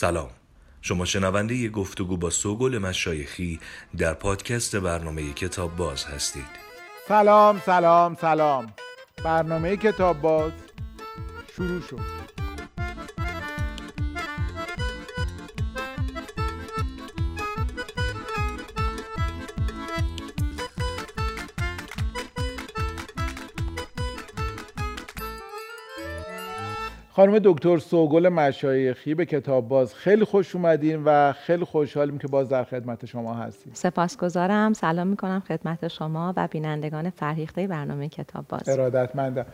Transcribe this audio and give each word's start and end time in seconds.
سلام. 0.00 0.30
شما 0.82 1.04
شنونده 1.04 1.54
ی 1.54 1.68
گفتگو 1.68 2.16
با 2.16 2.30
سوگل 2.30 2.78
مشایخی 2.78 3.60
در 3.96 4.14
پادکست 4.14 4.76
برنامه 4.76 5.32
کتاب 5.32 5.76
باز 5.76 6.04
هستید. 6.04 6.46
سلام 7.08 7.62
سلام 7.66 8.14
سلام. 8.14 8.72
برنامه 9.24 9.76
کتاب 9.76 10.20
باز 10.20 10.52
شروع 11.56 11.80
شد. 11.80 12.37
خانم 27.18 27.38
دکتر 27.44 27.78
سوگل 27.78 28.28
مشایخی 28.28 29.14
به 29.14 29.26
کتاب 29.26 29.68
باز 29.68 29.94
خیلی 29.94 30.24
خوش 30.24 30.54
اومدین 30.54 31.02
و 31.04 31.32
خیلی 31.32 31.64
خوشحالیم 31.64 32.18
که 32.18 32.28
باز 32.28 32.48
در 32.48 32.64
خدمت 32.64 33.06
شما 33.06 33.34
هستیم. 33.34 33.72
سپاسگزارم. 33.74 34.72
سلام 34.72 35.06
می‌کنم 35.06 35.42
خدمت 35.48 35.88
شما 35.88 36.34
و 36.36 36.48
بینندگان 36.50 37.10
فرهیخته 37.10 37.66
برنامه 37.66 38.08
کتاب 38.08 38.44
باز. 38.48 38.68
ارادتمندم. 38.68 39.46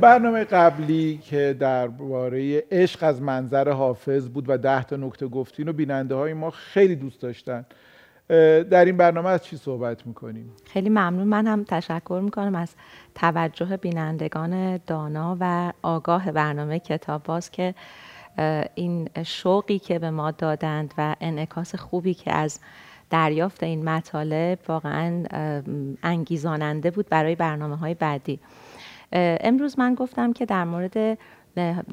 برنامه 0.00 0.44
قبلی 0.44 1.18
که 1.18 1.56
درباره 1.60 2.64
عشق 2.70 3.02
از 3.02 3.22
منظر 3.22 3.68
حافظ 3.68 4.28
بود 4.28 4.44
و 4.48 4.58
ده 4.58 4.84
تا 4.84 4.96
نکته 4.96 5.26
گفتین 5.26 5.68
و 5.68 5.72
بیننده 5.72 6.14
های 6.14 6.32
ما 6.32 6.50
خیلی 6.50 6.96
دوست 6.96 7.20
داشتن. 7.20 7.66
در 8.70 8.84
این 8.84 8.96
برنامه 8.96 9.28
از 9.28 9.44
چی 9.44 9.56
صحبت 9.56 10.06
می‌کنیم؟ 10.06 10.52
خیلی 10.64 10.88
ممنون 10.88 11.26
من 11.26 11.46
هم 11.46 11.64
تشکر 11.64 12.20
می‌کنم 12.24 12.54
از 12.54 12.74
توجه 13.14 13.76
بینندگان 13.76 14.76
دانا 14.76 15.36
و 15.40 15.72
آگاه 15.82 16.32
برنامه 16.32 16.78
کتاب 16.78 17.22
باز 17.22 17.50
که 17.50 17.74
این 18.74 19.08
شوقی 19.24 19.78
که 19.78 19.98
به 19.98 20.10
ما 20.10 20.30
دادند 20.30 20.94
و 20.98 21.16
انعکاس 21.20 21.74
خوبی 21.74 22.14
که 22.14 22.32
از 22.32 22.60
دریافت 23.10 23.62
این 23.62 23.84
مطالب 23.88 24.58
واقعا 24.68 25.24
انگیزاننده 26.02 26.90
بود 26.90 27.08
برای 27.08 27.34
برنامه 27.34 27.76
های 27.76 27.94
بعدی 27.94 28.40
امروز 29.12 29.78
من 29.78 29.94
گفتم 29.94 30.32
که 30.32 30.46
در 30.46 30.64
مورد 30.64 31.18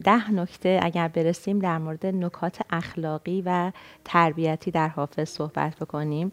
ده 0.03 0.31
نکته 0.31 0.79
اگر 0.81 1.07
برسیم 1.07 1.59
در 1.59 1.77
مورد 1.77 2.05
نکات 2.05 2.59
اخلاقی 2.69 3.43
و 3.45 3.71
تربیتی 4.05 4.71
در 4.71 4.87
حافظ 4.87 5.29
صحبت 5.29 5.75
بکنیم. 5.75 6.31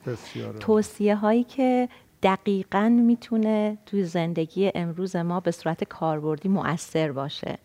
توصیه 0.60 1.16
هایی 1.16 1.44
که 1.44 1.88
دقیقا 2.22 2.88
می‌تونه 2.88 3.78
توی 3.86 4.04
زندگی 4.04 4.72
امروز 4.74 5.16
ما 5.16 5.40
به 5.40 5.50
صورت 5.50 5.84
کاربردی 5.84 6.48
مؤثر 6.48 7.12
باشه 7.12 7.58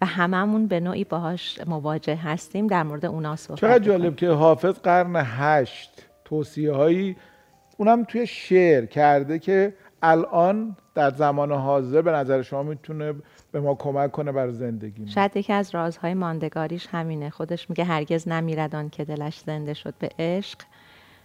و 0.00 0.06
هممون 0.06 0.66
به 0.66 0.80
نوعی 0.80 1.04
باهاش 1.04 1.60
مواجه 1.66 2.16
هستیم 2.16 2.66
در 2.66 2.82
مورد 2.82 3.04
اونا 3.06 3.36
صحبت 3.36 3.60
چقدر 3.60 3.78
جالب 3.78 4.16
که 4.16 4.28
حافظ 4.30 4.78
قرن 4.78 5.16
هشت 5.16 6.06
توصیه 6.24 6.72
هایی 6.72 7.16
اونم 7.76 8.04
توی 8.04 8.26
شعر 8.26 8.86
کرده 8.86 9.38
که 9.38 9.74
الان 10.02 10.76
در 10.94 11.10
زمان 11.10 11.52
حاضر 11.52 12.02
به 12.02 12.12
نظر 12.12 12.42
شما 12.42 12.62
می‌تونه 12.62 13.14
به 13.52 13.60
ما 13.60 13.74
کمک 13.74 14.12
کنه 14.12 14.32
برای 14.32 14.52
زندگی 14.52 15.08
شاید 15.08 15.36
یکی 15.36 15.52
از 15.52 15.74
رازهای 15.74 16.14
ماندگاریش 16.14 16.88
همینه. 16.92 17.30
خودش 17.30 17.70
میگه 17.70 17.84
هرگز 17.84 18.28
نمیردان 18.28 18.90
که 18.90 19.04
دلش 19.04 19.38
زنده 19.46 19.74
شد 19.74 19.94
به 19.98 20.10
عشق. 20.18 20.58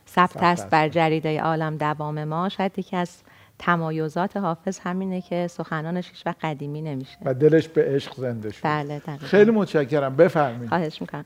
ثبت 0.10 0.44
است 0.44 0.70
بر 0.70 0.90
جریده 0.90 1.42
عالم 1.42 1.78
دوام 1.78 2.24
ما. 2.24 2.50
شاید 2.50 2.80
یکی 2.80 2.96
از 2.96 3.18
تمایزات 3.60 4.38
حافظ 4.38 4.80
همینه 4.80 5.22
که 5.22 5.48
سخنانش 5.48 6.10
هیچ 6.10 6.26
وقت 6.26 6.38
قدیمی 6.46 6.82
نمیشه. 6.82 7.18
و 7.26 7.34
دلش 7.34 7.68
به 7.68 7.84
عشق 7.84 8.16
زنده 8.16 8.52
شد. 8.52 8.64
بله 8.64 9.02
خیلی 9.18 9.52
متشکرم. 9.52 10.16
بفرمایید. 10.16 10.70
خواهش 10.70 11.02
می‌کنم. 11.02 11.26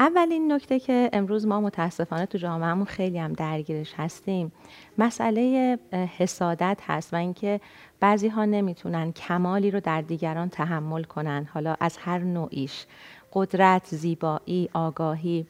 اولین 0.00 0.52
نکته 0.52 0.80
که 0.80 1.10
امروز 1.12 1.46
ما 1.46 1.60
متاسفانه 1.60 2.26
تو 2.26 2.38
جامعهمون 2.38 2.84
خیلی 2.84 3.18
هم 3.18 3.32
درگیرش 3.32 3.94
هستیم. 3.96 4.52
مسئله 4.98 5.78
حسادت 6.18 6.80
هست 6.86 7.14
و 7.14 7.16
اینکه 7.16 7.60
بعضی 8.00 8.28
ها 8.28 8.44
نمی‌تونن 8.44 9.12
کمالی 9.12 9.70
رو 9.70 9.80
در 9.80 10.00
دیگران 10.00 10.48
تحمل 10.48 11.02
کنن 11.04 11.48
حالا 11.54 11.76
از 11.80 11.96
هر 12.00 12.18
نوعیش 12.18 12.86
قدرت، 13.32 13.86
زیبایی، 13.86 14.68
آگاهی 14.72 15.46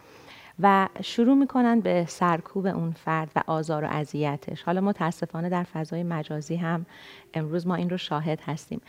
و 0.58 0.88
شروع 1.02 1.34
می‌کنن 1.34 1.80
به 1.80 2.04
سرکوب 2.08 2.66
اون 2.66 2.92
فرد 2.92 3.30
و 3.36 3.42
آزار 3.46 3.84
و 3.84 3.88
اذیتش. 3.90 4.62
حالا 4.62 4.80
متاسفانه 4.80 5.48
در 5.48 5.62
فضای 5.64 6.02
مجازی 6.02 6.56
هم 6.56 6.86
امروز 7.34 7.66
ما 7.66 7.74
این 7.74 7.90
رو 7.90 7.98
شاهد 7.98 8.40
هستیم. 8.46 8.80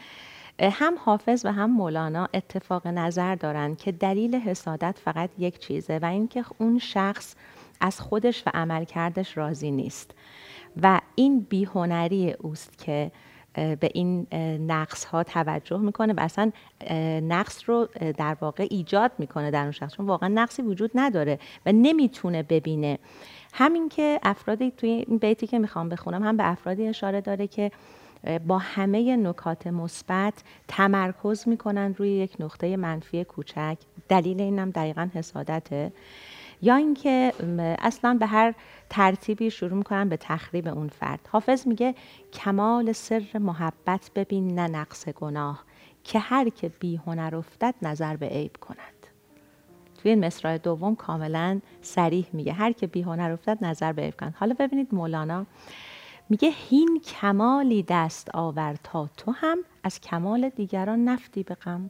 هم 0.62 0.96
حافظ 1.06 1.46
و 1.46 1.52
هم 1.52 1.72
مولانا 1.72 2.30
اتفاق 2.34 2.88
نظر 2.88 3.36
دارند 3.36 3.78
که 3.78 3.92
دلیل 3.92 4.36
حسادت 4.36 5.00
فقط 5.04 5.30
یک 5.38 5.60
چیزه 5.60 6.00
و 6.02 6.06
اینکه 6.06 6.44
اون 6.58 6.80
شخص 6.80 7.36
از 7.82 8.02
خودش 8.02 8.44
و 8.48 8.52
عملکردش 8.54 9.38
راضی 9.38 9.72
نیست. 9.72 10.12
و 10.82 11.02
این 11.16 11.40
بیهنری 11.40 12.32
اوست 12.32 12.78
که 12.78 13.12
به 13.54 13.90
این 13.94 14.28
نقص 14.68 15.06
ها 15.06 15.24
توجه 15.24 15.78
می‌کنه 15.78 16.14
و 16.14 16.20
اصلا 16.20 16.52
نقص 17.22 17.70
رو 17.70 17.88
در 18.18 18.38
واقع 18.42 18.68
ایجاد 18.70 19.12
می‌کنه 19.18 19.52
در 19.52 19.62
اون 19.62 19.72
شخص. 19.72 19.96
چون 19.96 20.06
واقعا 20.06 20.30
نقصی 20.30 20.62
وجود 20.62 20.92
نداره 20.96 21.40
و 21.66 21.72
نمی‌تونه 21.72 22.44
ببینه. 22.44 23.00
همین 23.54 23.90
که 23.90 24.20
افرادی 24.24 24.72
توی 24.72 24.90
این 24.90 25.18
بیتی 25.18 25.48
که 25.48 25.60
می‌خوام 25.60 25.90
بخونم 25.90 26.24
هم 26.24 26.38
به 26.38 26.52
افرادی 26.52 26.88
اشاره 26.88 27.22
داره 27.22 27.48
که 27.48 27.72
با 28.48 28.58
همه 28.58 29.16
نکات 29.16 29.68
مثبت 29.68 30.34
تمرکز 30.68 31.48
می‌کنن 31.48 31.96
روی 31.98 32.10
یک 32.10 32.36
نقطه 32.40 32.78
منفی 32.78 33.24
کوچک. 33.24 33.78
دلیل 34.10 34.42
اینم 34.42 34.70
دقیقا 34.70 35.10
حسادته. 35.14 35.94
یا 36.62 36.76
اینکه 36.76 37.34
اصلا 37.80 38.18
به 38.20 38.26
هر 38.26 38.54
ترتیبی 38.90 39.52
شروع 39.52 39.78
می‌کنن 39.78 40.10
به 40.10 40.18
تخریب 40.18 40.68
اون 40.68 40.88
فرد. 40.88 41.20
حافظ 41.32 41.68
میگه 41.68 41.96
کمال 42.34 42.92
سر 42.92 43.24
محبت 43.40 44.12
ببین 44.16 44.60
نه 44.60 44.68
نقص 44.68 45.10
گناه 45.10 45.64
که 46.04 46.20
هر 46.20 46.50
که 46.50 46.70
بی 46.80 46.96
هنر 46.96 47.36
افتد 47.36 47.76
نظر 47.82 48.16
به 48.16 48.26
عیب 48.26 48.58
کند. 48.62 48.78
توی 50.02 50.12
این 50.12 50.26
مصرع 50.26 50.58
دوم 50.58 50.96
کاملا 50.96 51.60
سریح 51.82 52.28
میگه 52.34 52.54
هر 52.54 52.72
که 52.72 52.88
بی 52.88 53.02
هنر 53.02 53.32
افتد 53.32 53.58
نظر 53.62 53.94
به 53.94 54.02
عیب 54.02 54.20
کند. 54.20 54.36
حالا 54.40 54.56
ببینید 54.60 54.88
مولانا 54.92 55.46
میگه 56.34 56.50
هین 56.70 57.02
کمالی 57.06 57.84
دست 57.84 58.30
آور 58.34 58.76
تا 58.84 59.10
تو 59.18 59.32
هم 59.32 59.58
از 59.84 60.02
کمال 60.02 60.50
دیگران 60.50 61.04
نفتی 61.04 61.44
به 61.44 61.56
غم. 61.56 61.90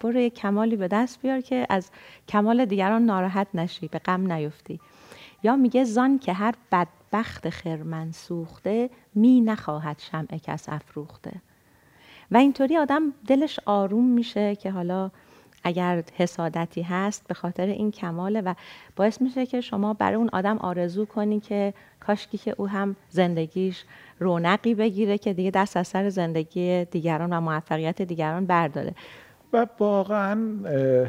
برو 0.00 0.20
یک 0.20 0.34
کمالی 0.34 0.76
به 0.76 0.88
دست 0.88 1.22
بیار 1.22 1.40
که 1.40 1.66
از 1.70 1.90
کمال 2.28 2.64
دیگران 2.64 3.04
ناراحت 3.04 3.46
نشی 3.54 3.88
به 3.88 3.98
غم 3.98 4.32
نیفتی. 4.32 4.80
یا 5.42 5.56
میگه 5.56 5.84
زان 5.84 6.18
که 6.18 6.32
هر 6.32 6.54
بدبخت 6.72 7.50
خرمن 7.50 8.12
سوخته 8.12 8.90
می 9.14 9.40
نخواهد 9.40 9.98
شمع 9.98 10.38
کس 10.38 10.68
افروخته. 10.68 11.32
و 12.30 12.36
اینطوری 12.36 12.76
آدم 12.76 13.12
دلش 13.26 13.60
آروم 13.66 14.04
میشه 14.04 14.56
که 14.56 14.70
حالا 14.70 15.10
اگر 15.64 16.02
حسادتی 16.16 16.82
هست 16.82 17.28
به 17.28 17.34
خاطر 17.34 17.66
این 17.66 17.90
کماله 17.90 18.40
و 18.40 18.54
باعث 18.96 19.22
میشه 19.22 19.46
که 19.46 19.60
شما 19.60 19.94
برای 19.94 20.14
اون 20.14 20.30
آدم 20.32 20.58
آرزو 20.58 21.04
کنی 21.04 21.40
که 21.40 21.74
کاشکی 22.00 22.38
که 22.38 22.54
او 22.58 22.68
هم 22.68 22.96
زندگیش 23.10 23.84
رونقی 24.18 24.74
بگیره 24.74 25.18
که 25.18 25.32
دیگه 25.32 25.50
دست 25.50 25.76
از 25.76 25.88
سر 25.88 26.08
زندگی 26.08 26.84
دیگران 26.84 27.32
و 27.32 27.40
موفقیت 27.40 28.02
دیگران 28.02 28.46
برداره. 28.46 28.94
و 29.52 29.66
واقعا 29.78 30.38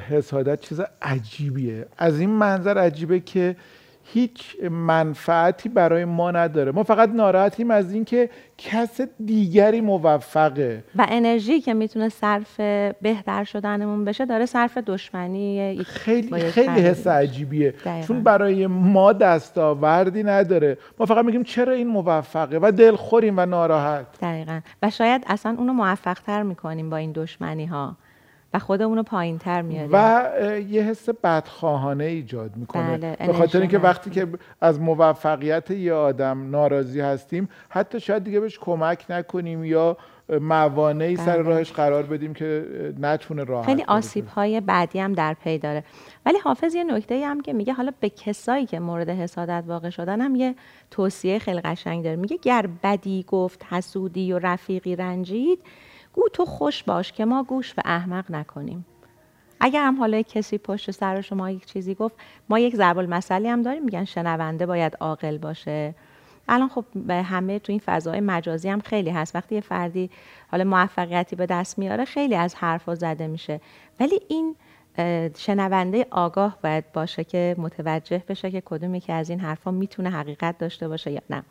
حسادت 0.09 0.61
چیز 0.61 0.81
عجیبیه. 1.01 1.85
از 1.97 2.19
این 2.19 2.29
منظر 2.29 2.77
عجیبه 2.77 3.19
که 3.19 3.55
هیچ 4.03 4.55
منفعتی 4.71 5.69
برای 5.69 6.05
ما 6.05 6.31
نداره. 6.31 6.71
ما 6.71 6.83
فقط 6.83 7.09
ناراحتیم 7.09 7.71
از 7.71 7.93
اینکه 7.93 8.29
کس 8.57 9.01
دیگری 9.25 9.81
موفقه. 9.81 10.83
و 10.95 11.05
انرژی 11.09 11.61
که 11.61 11.73
می‌تونه 11.73 12.09
صرف 12.09 12.59
بهتر 13.01 13.43
شدنمون 13.43 14.05
بشه 14.05 14.25
داره 14.25 14.45
صرف 14.45 14.77
دشمنی 14.77 15.77
خیلی 15.83 16.39
خیلی 16.39 16.81
حس 16.81 17.07
عجیبیه. 17.07 17.73
چون 18.07 18.23
برای 18.23 18.67
ما 18.67 19.13
دستاوردی 19.13 20.23
نداره. 20.23 20.77
ما 20.99 21.05
فقط 21.05 21.25
میگیم 21.25 21.43
چرا 21.43 21.73
این 21.73 21.87
موفقه 21.87 22.59
و 22.61 22.71
دلخوریم 22.71 23.33
و 23.37 23.45
ناراحت. 23.45 24.05
دقیقا. 24.21 24.59
و 24.83 24.89
شاید 24.89 25.23
اصلا 25.27 25.55
اونو 25.57 25.73
موفق 25.73 26.19
تر 26.19 26.43
می‌کنیم 26.43 26.89
با 26.89 26.97
این 26.97 27.11
دشمنی 27.11 27.65
ها 27.65 27.95
و 28.53 28.59
خودمون 28.59 28.97
رو 28.97 29.03
پایین 29.03 29.37
تر 29.37 29.61
میاریم. 29.61 29.89
و 29.93 30.31
یه 30.69 30.81
حس 30.81 31.09
بدخواهانه 31.09 32.03
ایجاد 32.03 32.55
می‌کنه. 32.55 32.97
بله، 32.97 33.15
به 33.27 33.33
خاطر 33.33 33.59
اینکه 33.59 33.79
وقتی 33.79 34.09
که 34.09 34.27
از 34.61 34.81
موفقیت 34.81 35.71
یه 35.71 35.93
آدم 35.93 36.49
ناراضی 36.49 37.01
هستیم 37.01 37.49
حتی 37.69 37.99
شاید 37.99 38.23
دیگه 38.23 38.39
بهش 38.39 38.59
کمک 38.59 39.05
نکنیم 39.09 39.63
یا 39.63 39.97
موانعی 40.41 41.15
سر 41.15 41.37
بله. 41.37 41.49
راهش 41.49 41.71
قرار 41.71 42.03
بدیم 42.03 42.33
که 42.33 42.65
نتونه 42.99 43.43
راه 43.43 43.65
خیلی 43.65 43.83
آسیب 43.87 44.27
های 44.27 44.61
بعدی 44.61 44.99
هم 44.99 45.13
در 45.13 45.33
پی 45.33 45.57
داره. 45.57 45.83
ولی 46.25 46.37
حافظ 46.37 46.75
یه 46.75 46.83
نکته 46.83 47.25
هم 47.25 47.41
که 47.41 47.53
میگه 47.53 47.73
حالا 47.73 47.91
به 47.99 48.09
کسایی 48.09 48.65
که 48.65 48.79
مورد 48.79 49.09
حسادت 49.09 49.63
واقع 49.67 49.89
شدن 49.89 50.21
هم 50.21 50.35
یه 50.35 50.55
توصیه 50.91 51.39
خیلی 51.39 51.61
قشنگ 51.61 52.03
داره. 52.03 52.15
میگه 52.15 52.37
گر 52.41 52.69
بدی 52.83 53.25
گفت 53.27 53.65
حسودی 53.69 54.33
و 54.33 54.39
رفیقی 54.39 54.95
رنجید 54.95 55.59
گو 56.13 56.21
تو 56.33 56.45
خوش 56.45 56.83
باش 56.83 57.11
که 57.11 57.25
ما 57.25 57.43
گوش 57.43 57.73
به 57.73 57.81
احمق 57.85 58.31
نکنیم. 58.31 58.85
اگر 59.59 59.85
هم 59.85 59.99
حالا 59.99 60.21
کسی 60.21 60.57
پشت 60.57 60.91
سر 60.91 61.21
شما 61.21 61.51
یک 61.51 61.65
چیزی 61.65 61.95
گفت 61.95 62.15
ما 62.49 62.59
یک 62.59 62.75
ضرب 62.75 62.97
المثلی 62.97 63.47
هم 63.47 63.61
داریم 63.61 63.83
میگن 63.83 64.05
شنونده 64.05 64.65
باید 64.65 64.97
عاقل 64.99 65.37
باشه. 65.37 65.95
الان 66.47 66.69
خب 66.69 66.85
به 66.95 67.13
همه 67.13 67.59
تو 67.59 67.71
این 67.71 67.81
فضای 67.85 68.19
مجازی 68.19 68.69
هم 68.69 68.81
خیلی 68.81 69.09
هست. 69.09 69.35
وقتی 69.35 69.55
یه 69.55 69.61
فردی 69.61 70.09
حالا 70.51 70.63
موفقیتی 70.63 71.35
به 71.35 71.45
دست 71.45 71.79
میاره 71.79 72.05
خیلی 72.05 72.35
از 72.35 72.55
حرفا 72.55 72.95
زده 72.95 73.27
میشه. 73.27 73.61
ولی 73.99 74.19
این 74.27 74.55
شنونده 75.37 76.05
آگاه 76.11 76.57
باید 76.63 76.91
باشه 76.93 77.23
که 77.23 77.55
متوجه 77.57 78.23
بشه 78.27 78.51
که 78.51 78.61
کدومی 78.65 78.99
که 78.99 79.13
از 79.13 79.29
این 79.29 79.39
حرفا 79.39 79.71
می‌تونه 79.71 80.09
حقیقت 80.09 80.57
داشته 80.57 80.87
باشه 80.87 81.11
یا 81.11 81.21
نه. 81.29 81.43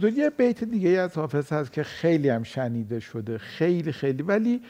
تو 0.00 0.08
یه 0.08 0.30
بیت 0.30 0.64
دیگه 0.64 0.90
از 0.90 1.16
حافظ 1.16 1.52
هست 1.52 1.72
که 1.72 1.82
خیلی 1.82 2.28
هم 2.28 2.42
شنیده 2.42 3.00
شده 3.00 3.38
خیلی 3.38 3.92
خیلی 3.92 4.22
ولی 4.22 4.60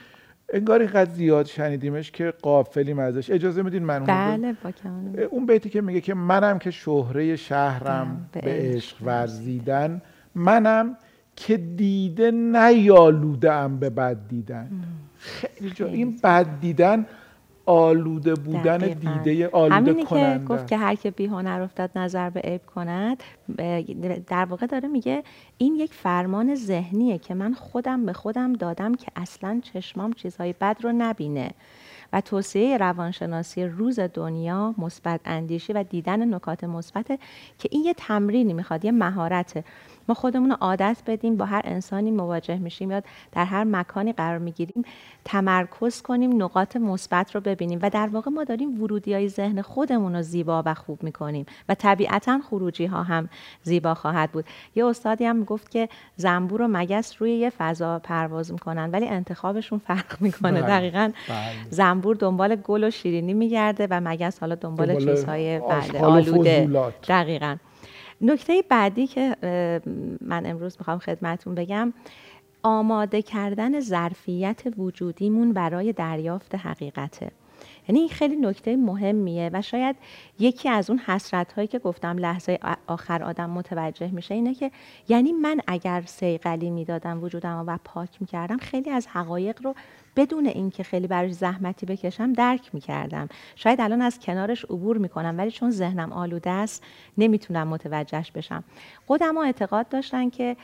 انگار 0.52 0.80
اینقدر 0.80 1.10
زیاد 1.10 1.46
شنیدیمش 1.46 2.10
که 2.10 2.34
قافلیم 2.42 2.98
ازش. 2.98 3.30
اجازه 3.30 3.62
میدین 3.62 3.84
من 3.84 4.04
بله 4.04 4.56
اون 5.30 5.46
بیتی 5.46 5.70
که 5.70 5.80
میگه 5.80 6.00
که 6.00 6.14
منم 6.14 6.58
که 6.58 6.70
شهره 6.70 7.36
شهرم 7.36 8.28
به 8.32 8.40
عشق 8.44 8.96
ورزیدن 9.02 10.02
منم 10.34 10.96
که 11.36 11.56
دیده 11.56 12.30
نیالوده 12.30 13.52
ام 13.52 13.78
به 13.78 13.90
بد 13.90 14.16
دیدن. 14.28 14.70
خیلی 15.18 15.70
جا 15.70 15.86
این 15.86 16.16
بد 16.24 16.46
دیدن 16.60 17.06
آلوده 17.70 18.34
بودن 18.34 18.78
دیده 18.78 19.48
آلوده 19.48 19.74
همینی 19.74 20.04
که 20.04 20.40
گفت 20.48 20.66
که 20.66 20.76
هر 20.76 20.94
که 20.94 21.10
بی 21.10 21.26
هنر 21.26 21.60
افتاد 21.60 21.90
نظر 21.96 22.30
به 22.30 22.40
عیب 22.40 22.66
کند. 22.66 23.22
در 24.26 24.44
واقع 24.44 24.66
داره 24.66 24.88
میگه 24.88 25.22
این 25.58 25.74
یک 25.74 25.94
فرمان 25.94 26.54
ذهنیه 26.54 27.18
که 27.18 27.34
من 27.34 27.54
خودم 27.54 28.06
به 28.06 28.12
خودم 28.12 28.52
دادم 28.52 28.94
که 28.94 29.06
اصلا 29.16 29.60
چشمام 29.72 30.12
چیزهای 30.12 30.54
بد 30.60 30.76
رو 30.82 30.92
نبینه 30.92 31.50
و 32.12 32.20
توصیه 32.20 32.76
روانشناسی 32.76 33.64
روز 33.64 34.00
دنیا 34.00 34.74
مثبت 34.78 35.20
اندیشی 35.24 35.72
و 35.72 35.82
دیدن 35.82 36.34
نکات 36.34 36.64
مثبت 36.64 37.06
که 37.58 37.68
این 37.70 37.84
یه 37.84 37.94
تمرینی 37.94 38.52
می‌خواد 38.52 38.84
یه 38.84 38.92
مهارته. 38.92 39.64
ما 40.10 40.14
خودمون 40.14 40.50
رو 40.50 40.56
عادت 40.60 41.02
بدیم 41.06 41.36
با 41.36 41.44
هر 41.44 41.62
انسانی 41.64 42.10
مواجه 42.10 42.56
میشیم 42.56 42.90
یا 42.90 43.02
در 43.32 43.44
هر 43.44 43.64
مکانی 43.64 44.12
قرار 44.12 44.38
می‌گیریم 44.38 44.84
تمرکز 45.24 46.02
کنیم 46.02 46.42
نقاط 46.42 46.76
مثبت 46.76 47.34
رو 47.34 47.40
ببینیم. 47.40 47.78
و 47.82 47.90
در 47.90 48.06
واقع 48.06 48.30
ما 48.30 48.44
داریم 48.44 48.82
ورودی 48.82 49.14
های 49.14 49.28
ذهن 49.28 49.62
خودمون 49.62 50.16
رو 50.16 50.22
زیبا 50.22 50.62
و 50.66 50.74
خوب 50.74 51.02
می‌کنیم. 51.02 51.46
و 51.68 51.74
طبیعتا 51.74 52.40
خروجی 52.50 52.86
ها 52.86 53.02
هم 53.02 53.28
زیبا 53.62 53.94
خواهد 53.94 54.32
بود. 54.32 54.44
یه 54.74 54.86
استادی 54.86 55.24
هم 55.24 55.44
گفت 55.44 55.70
که 55.70 55.88
زنبور 56.16 56.62
و 56.62 56.68
مگس 56.68 57.22
روی 57.22 57.32
یه 57.32 57.50
فضا 57.58 57.98
پرواز 57.98 58.52
می‌کنن 58.52 58.90
ولی 58.90 59.08
انتخابشون 59.08 59.78
فرق 59.78 60.16
می‌کنه. 60.20 60.62
بله، 60.62 60.68
دقیقا 60.68 61.12
بله. 61.28 61.70
زنبور 61.70 62.16
دنبال 62.16 62.56
گل 62.56 62.84
و 62.84 62.90
شیرینی 62.90 63.34
میگرده 63.34 63.86
و 63.90 64.00
مگس 64.04 64.38
حالا 64.38 64.54
دنبال, 64.54 64.86
دنبال 64.86 65.14
چیزهای 65.16 65.58
بله 65.58 66.00
آلوده. 66.00 66.90
دقیقا. 67.08 67.56
نکته 68.20 68.64
بعدی 68.68 69.06
که 69.06 69.36
من 70.20 70.46
امروز 70.46 70.76
می‌خوام 70.78 70.98
خدمتون 70.98 71.54
بگم 71.54 71.92
آماده 72.62 73.22
کردن 73.22 73.80
ظرفیت 73.80 74.62
وجودیمون 74.78 75.52
برای 75.52 75.92
دریافت 75.92 76.54
حقیقته. 76.54 77.30
یعنی 77.88 78.00
این 78.00 78.08
خیلی 78.08 78.36
نکته 78.36 78.76
مهمیه 78.76 79.50
و 79.52 79.62
شاید 79.62 79.96
یکی 80.38 80.68
از 80.68 80.90
اون 80.90 80.98
حسرت 80.98 81.52
هایی 81.52 81.68
که 81.68 81.78
گفتم 81.78 82.18
لحظه 82.18 82.58
آخر 82.86 83.22
آدم 83.22 83.50
متوجه 83.50 84.10
میشه 84.10 84.34
اینه 84.34 84.54
که 84.54 84.70
یعنی 85.08 85.32
من 85.32 85.60
اگر 85.66 86.02
سیقلی 86.06 86.70
می‌دادم 86.70 87.22
وجودم 87.22 87.64
و 87.66 87.78
پاک 87.84 88.08
می‌کردم 88.20 88.56
خیلی 88.56 88.90
از 88.90 89.06
حقایق 89.06 89.62
رو 89.62 89.74
بدون 90.16 90.46
اینکه 90.46 90.82
خیلی 90.82 91.06
براش 91.06 91.32
زحمتی 91.32 91.86
بکشم 91.86 92.32
درک 92.32 92.70
می‌کردم. 92.72 93.28
شاید 93.56 93.80
الان 93.80 94.02
از 94.02 94.18
کنارش 94.18 94.64
عبور 94.64 94.98
می‌کنم 94.98 95.34
ولی 95.38 95.50
چون 95.50 95.70
ذهنم 95.70 96.12
آلوده 96.12 96.50
است 96.50 96.84
نمی‌تونم 97.18 97.68
متوجهش 97.68 98.30
بشم. 98.30 98.64
قدما 99.10 99.44
اعتقاد 99.44 99.88
داشتن 99.88 100.30
که 100.30 100.56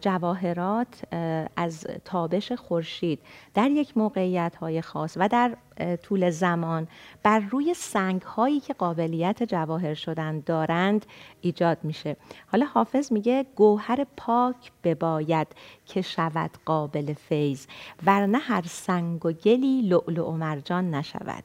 جواهرات 0.00 1.14
از 1.56 1.86
تابش 2.04 2.52
خورشید 2.52 3.20
در 3.54 3.70
یک 3.70 3.96
موقعیت 3.96 4.56
های 4.56 4.82
خاص 4.82 5.16
و 5.16 5.28
در 5.28 5.56
طول 6.02 6.30
زمان 6.30 6.88
بر 7.22 7.38
روی 7.38 7.74
سنگ 7.74 8.22
هایی 8.22 8.60
که 8.60 8.74
قابلیت 8.74 9.42
جواهر 9.42 9.94
شدن 9.94 10.40
دارند 10.40 11.06
ایجاد 11.40 11.78
میشه. 11.82 12.16
حالا 12.46 12.66
حافظ 12.66 13.12
میگه 13.12 13.46
گوهر 13.56 14.06
پاک 14.16 14.72
بباید 14.84 15.46
که 15.86 16.02
شود 16.02 16.50
قابل 16.64 17.12
فیض 17.12 17.66
ورنه 18.06 18.38
هر 18.38 18.62
سنگ 18.62 19.26
و 19.26 19.32
گلی 19.32 19.82
لعل 19.82 20.18
و 20.18 20.32
مرجان 20.32 20.94
نشود. 20.94 21.44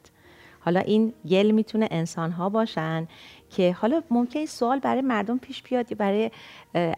حالا 0.65 0.79
این 0.79 1.13
گل 1.29 1.51
می‌تونه 1.51 1.87
انسان 1.91 2.31
ها 2.31 2.49
باشن 2.49 3.07
که 3.49 3.73
حالا 3.73 4.01
ممکن 4.09 4.45
سوال 4.45 4.79
برای 4.79 5.01
مردم 5.01 5.37
پیش 5.37 5.63
بیاد 5.63 5.91
یا 5.91 5.97
برای 5.97 6.31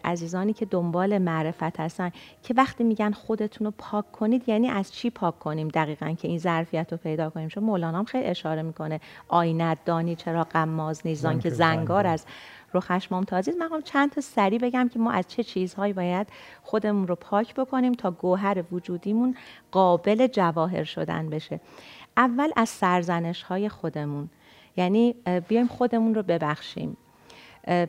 عزیزانی 0.04 0.52
که 0.52 0.64
دنبال 0.64 1.18
معرفت 1.18 1.80
هستن 1.80 2.12
که 2.42 2.54
وقتی 2.54 2.84
میگن 2.84 3.12
خودتون 3.12 3.64
رو 3.64 3.72
پاک 3.78 4.12
کنید 4.12 4.48
یعنی 4.48 4.68
از 4.68 4.92
چی 4.92 5.10
پاک 5.10 5.38
کنیم؟ 5.38 5.68
دقیقا 5.68 6.14
که 6.18 6.28
این 6.28 6.38
ظرفیت 6.38 6.92
رو 6.92 6.98
پیدا 6.98 7.30
کنیم. 7.30 7.48
چون 7.48 7.64
مولانا 7.64 7.98
هم 7.98 8.04
خیلی 8.04 8.24
اشاره 8.24 8.62
می‌کنه. 8.62 9.00
آینت 9.28 9.78
دانی 9.84 10.16
چرا 10.16 10.44
قماز 10.44 11.06
نیزان 11.06 11.38
که 11.38 11.50
زنگار 11.50 12.06
از 12.06 12.24
رخش 12.74 13.12
ممتازی 13.12 13.50
من 13.50 13.82
چند 13.84 14.12
تا 14.12 14.20
سری 14.20 14.58
بگم 14.58 14.88
که 14.92 14.98
ما 14.98 15.10
از 15.10 15.24
چه 15.28 15.44
چیزهایی 15.44 15.92
باید 15.92 16.26
خودمون 16.62 17.06
رو 17.06 17.14
پاک 17.14 17.54
بکنیم 17.54 17.92
تا 17.92 18.10
گوهر 18.10 18.64
وجودیمون 18.72 19.36
قابل 19.70 20.26
جواهر 20.26 20.84
شدن 20.84 21.30
بشه. 21.30 21.60
اول 22.16 22.50
از 22.56 22.68
سرزنش 22.68 23.42
های 23.42 23.68
خودمون. 23.68 24.28
یعنی 24.76 25.14
بیایم 25.48 25.66
خودمون 25.66 26.14
رو 26.14 26.22
ببخشیم. 26.22 26.96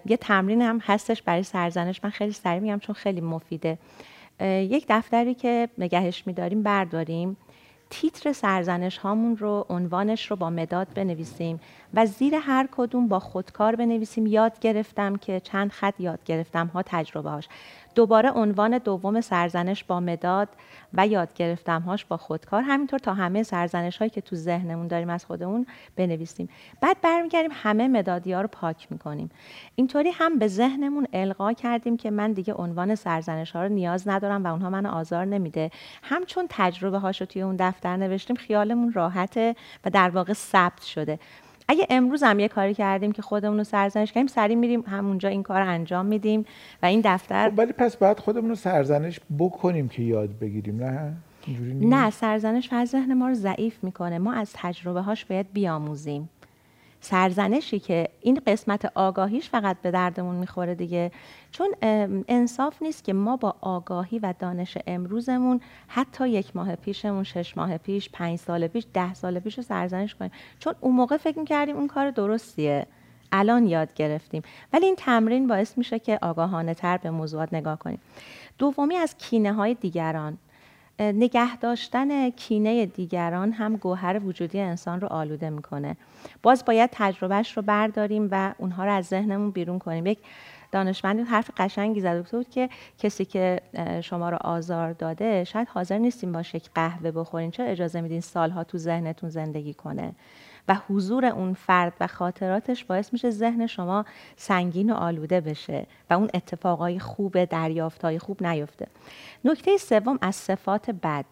یه 0.06 0.18
تمرین 0.22 0.62
هم 0.62 0.80
هستش 0.84 1.22
برای 1.22 1.44
سرزنش. 1.44 2.04
من 2.04 2.10
خیلی 2.10 2.32
سریع 2.32 2.60
میگم 2.60 2.80
چون 2.80 2.96
خیلی 2.96 3.22
مفیده. 3.22 3.78
یک 4.42 4.86
دفتری 4.90 5.34
که 5.34 5.70
نگهش 5.78 6.24
میداریم 6.26 6.64
برداریم. 6.64 7.38
تیتر 7.90 8.34
سرزنش 8.34 8.98
هامون 8.98 9.38
رو 9.38 9.66
عنوانش 9.70 10.32
رو 10.32 10.36
با 10.36 10.50
مداد 10.50 10.88
بنویسیم 10.96 11.60
و 11.94 12.06
زیر 12.06 12.36
هر 12.36 12.68
کدوم 12.72 13.08
با 13.08 13.20
خودکار 13.20 13.76
بنویسیم. 13.76 14.28
یاد 14.28 14.60
گرفتم 14.60 15.16
که 15.16 15.40
چند 15.40 15.72
خط 15.72 16.00
یاد 16.00 16.24
گرفتم 16.26 16.68
ها 16.68 16.84
تجربه 16.86 17.30
هاش 17.30 17.48
دوباره 17.98 18.32
عنوان 18.32 18.78
دوم 18.78 19.22
سرزنش 19.22 19.84
با 19.84 20.00
مداد 20.00 20.50
و 20.94 21.08
یاد 21.08 21.34
گرفتم 21.34 21.82
هاش 21.82 22.06
با 22.06 22.18
خودکار. 22.18 22.62
همینطور 22.62 23.00
تا 23.00 23.14
همه 23.14 23.44
سرزنش 23.44 23.98
هایی 23.98 24.10
که 24.10 24.22
تو 24.22 24.36
ذهنمون 24.36 24.88
داریم 24.88 25.10
از 25.10 25.26
خودمون 25.26 25.66
بنویسیم. 25.96 26.50
بعد 26.82 26.98
برمیگردیم 27.02 27.52
همه 27.54 27.88
مدادی 27.88 28.34
رو 28.34 28.48
پاک 28.48 28.88
می‌کنیم. 28.92 29.30
اینطوری 29.76 30.10
هم 30.10 30.40
به 30.40 30.48
ذهنمون 30.48 31.08
القا 31.14 31.54
کردیم 31.54 31.98
که 31.98 32.12
من 32.12 32.34
دیگه 32.34 32.54
عنوان 32.54 32.96
سرزنش 32.96 33.52
ها 33.52 33.64
رو 33.64 33.70
نیاز 33.70 34.08
ندارم 34.08 34.44
و 34.44 34.48
اونها 34.48 34.70
منو 34.70 34.90
آزار 34.90 35.26
نمیده. 35.26 35.72
همچون 36.04 36.46
تجربه 36.50 36.98
هاشو 36.98 37.26
توی 37.26 37.42
اون 37.42 37.56
دفتر 37.60 37.98
نوشتیم 37.98 38.36
خیالمون 38.36 38.92
راحته 38.94 39.56
و 39.86 39.90
در 39.90 40.10
واقع 40.10 40.34
ثبت 40.34 40.84
شده. 40.84 41.20
اگه 41.68 41.88
امروز 41.90 42.24
هم 42.24 42.40
یه 42.40 42.48
کاری 42.48 42.74
کردیم 42.74 43.12
که 43.12 43.22
خودمون 43.22 43.58
رو 43.58 43.64
سرزنش 43.64 44.12
کردیم 44.12 44.28
سریع 44.28 44.56
میریم 44.56 44.82
همونجا 44.88 45.30
این 45.30 45.44
کار 45.44 45.62
انجام 45.62 46.06
میدیم 46.06 46.46
و 46.84 46.86
این 46.86 47.02
دفتر 47.06 47.50
خب 47.50 47.60
ولی 47.60 47.74
پس 47.74 47.98
باید 47.98 48.20
خودمون 48.20 48.50
رو 48.50 48.56
سرزنش 48.56 49.20
بکنیم 49.40 49.88
که 49.90 50.02
یاد 50.02 50.40
بگیریم 50.40 50.84
نه؟ 50.84 51.14
نه 51.82 52.10
سرزنش 52.10 52.70
ذهن 52.86 53.14
ما 53.14 53.28
رو 53.28 53.34
ضعیف 53.34 53.84
می‌کنه. 53.84 54.18
ما 54.18 54.34
از 54.34 54.54
تجربه 54.54 55.02
هاش 55.02 55.26
باید 55.26 55.54
بیاموزیم. 55.54 56.30
سرزنشی 57.02 57.80
که 57.80 58.10
این 58.22 58.42
قسمت 58.48 58.92
آگاهیش 58.96 59.50
فقط 59.50 59.78
به 59.82 59.92
دردمون 59.92 60.36
می‌خوره 60.36 60.76
دیگه. 60.76 61.12
چون 61.52 61.76
انصاف 62.28 62.82
نیست 62.82 63.04
که 63.04 63.14
ما 63.14 63.36
با 63.36 63.56
آگاهی 63.62 64.20
و 64.20 64.34
دانش 64.40 64.78
امروزمون 64.88 65.62
حتی 65.88 66.30
یک 66.30 66.56
ماه 66.56 66.76
پیشمون 66.76 67.24
شش 67.24 67.58
ماه 67.58 67.78
پیش 67.78 68.10
پنج 68.10 68.40
سال 68.40 68.68
پیش 68.68 68.88
ده 68.94 69.14
سال 69.14 69.40
پیش 69.40 69.58
رو 69.58 69.64
سرزنش 69.64 70.16
کنیم. 70.16 70.32
چون 70.60 70.76
اون 70.82 70.96
موقع 70.96 71.18
فکر 71.18 71.40
می‌کردیم 71.40 71.76
اون 71.76 71.88
کار 71.88 72.12
درستیه. 72.12 72.88
الان 73.32 73.68
یاد 73.68 73.94
گرفتیم. 73.94 74.42
ولی 74.74 74.86
این 74.86 74.96
تمرین 74.96 75.48
باعث 75.48 75.78
میشه 75.78 76.00
که 76.00 76.20
آگاهانه 76.22 76.74
تر 76.74 76.98
به 76.98 77.12
موضوعات 77.12 77.54
نگاه 77.54 77.80
کنیم. 77.80 78.00
دومی 78.58 78.96
از 78.96 79.18
کینه 79.18 79.54
های 79.54 79.74
دیگران. 79.74 80.38
نگه 81.00 81.58
داشتن 81.58 82.30
کینه 82.30 82.86
دیگران 82.86 83.52
هم 83.52 83.76
گوهر 83.76 84.20
وجودی 84.26 84.60
انسان 84.60 85.02
رو 85.02 85.08
آلوده 85.08 85.50
می‌کنه. 85.50 85.98
باز 86.44 86.66
باید 86.66 86.90
تجربهش 86.94 87.58
رو 87.58 87.64
برداریم 87.64 88.28
و 88.32 88.54
اونها 88.58 88.86
رو 88.86 88.92
از 88.92 89.06
ذهنمون 89.06 89.52
بیرون 89.52 89.80
کنیم. 89.80 90.06
یک 90.06 90.18
دانشمندی 90.72 91.22
حرف 91.22 91.50
قشنگی 91.58 92.02
زده 92.02 92.22
بود 92.22 92.50
که 92.50 92.70
کسی 93.00 93.26
که 93.26 93.62
شما 94.04 94.30
رو 94.30 94.38
آزار 94.42 94.94
داده 94.94 95.44
شاید 95.44 95.68
حاضر 95.68 95.98
نیستیم 95.98 96.32
باشه 96.32 96.56
یک 96.56 96.70
قهوه 96.76 97.12
بخورین 97.12 97.52
چرا 97.52 97.66
اجازه 97.66 98.02
میدین 98.02 98.22
سالها 98.22 98.64
تو 98.64 98.78
ذهنتون 98.78 99.30
زندگی 99.30 99.74
کنه؟ 99.74 100.16
و 100.68 100.76
حضور 100.90 101.26
اون 101.26 101.54
فرد 101.54 101.94
و 102.00 102.08
خاطراتش 102.08 102.86
باعث 102.86 103.14
میشه 103.14 103.30
ذهن 103.30 103.68
شما 103.68 104.06
سنگین 104.36 104.92
و 104.92 104.96
آلوده 104.96 105.42
بشه 105.42 105.86
و 106.10 106.14
اون 106.14 106.30
اتفاقای 106.34 107.00
خوب 107.00 107.44
دریافتهای 107.44 108.20
خوب 108.20 108.44
نیفته. 108.44 108.88
نکته 109.46 109.78
سوم 109.78 110.20
از 110.22 110.36
صفات 110.36 110.92
بد. 110.92 111.26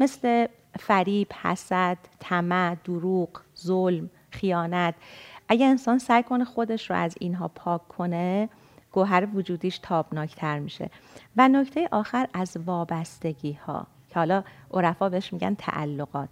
مثل 0.00 0.46
فریب، 0.78 1.32
حسد، 1.42 1.98
طمع، 2.20 2.76
دروغ، 2.84 3.28
ظلم، 3.58 4.10
خیانت. 4.30 4.94
اگه 5.48 5.66
انسان 5.66 5.98
سعی 5.98 6.22
کنه 6.22 6.44
خودش 6.44 6.90
رو 6.90 6.96
از 6.96 7.14
اینها 7.20 7.48
پاک 7.48 7.88
کنه 7.88 8.48
گوهر 8.92 9.28
وجودیش 9.34 9.78
تابناکتر 9.78 10.58
میشه. 10.58 10.90
و 11.36 11.48
نکته 11.48 11.88
آخر 11.92 12.26
از 12.34 12.56
وابستگی 12.66 13.52
ها 13.52 13.86
که 14.08 14.14
حالا 14.14 14.44
عرفا 14.74 15.08
بهش 15.08 15.32
میگن 15.32 15.54
تعلقات. 15.54 16.28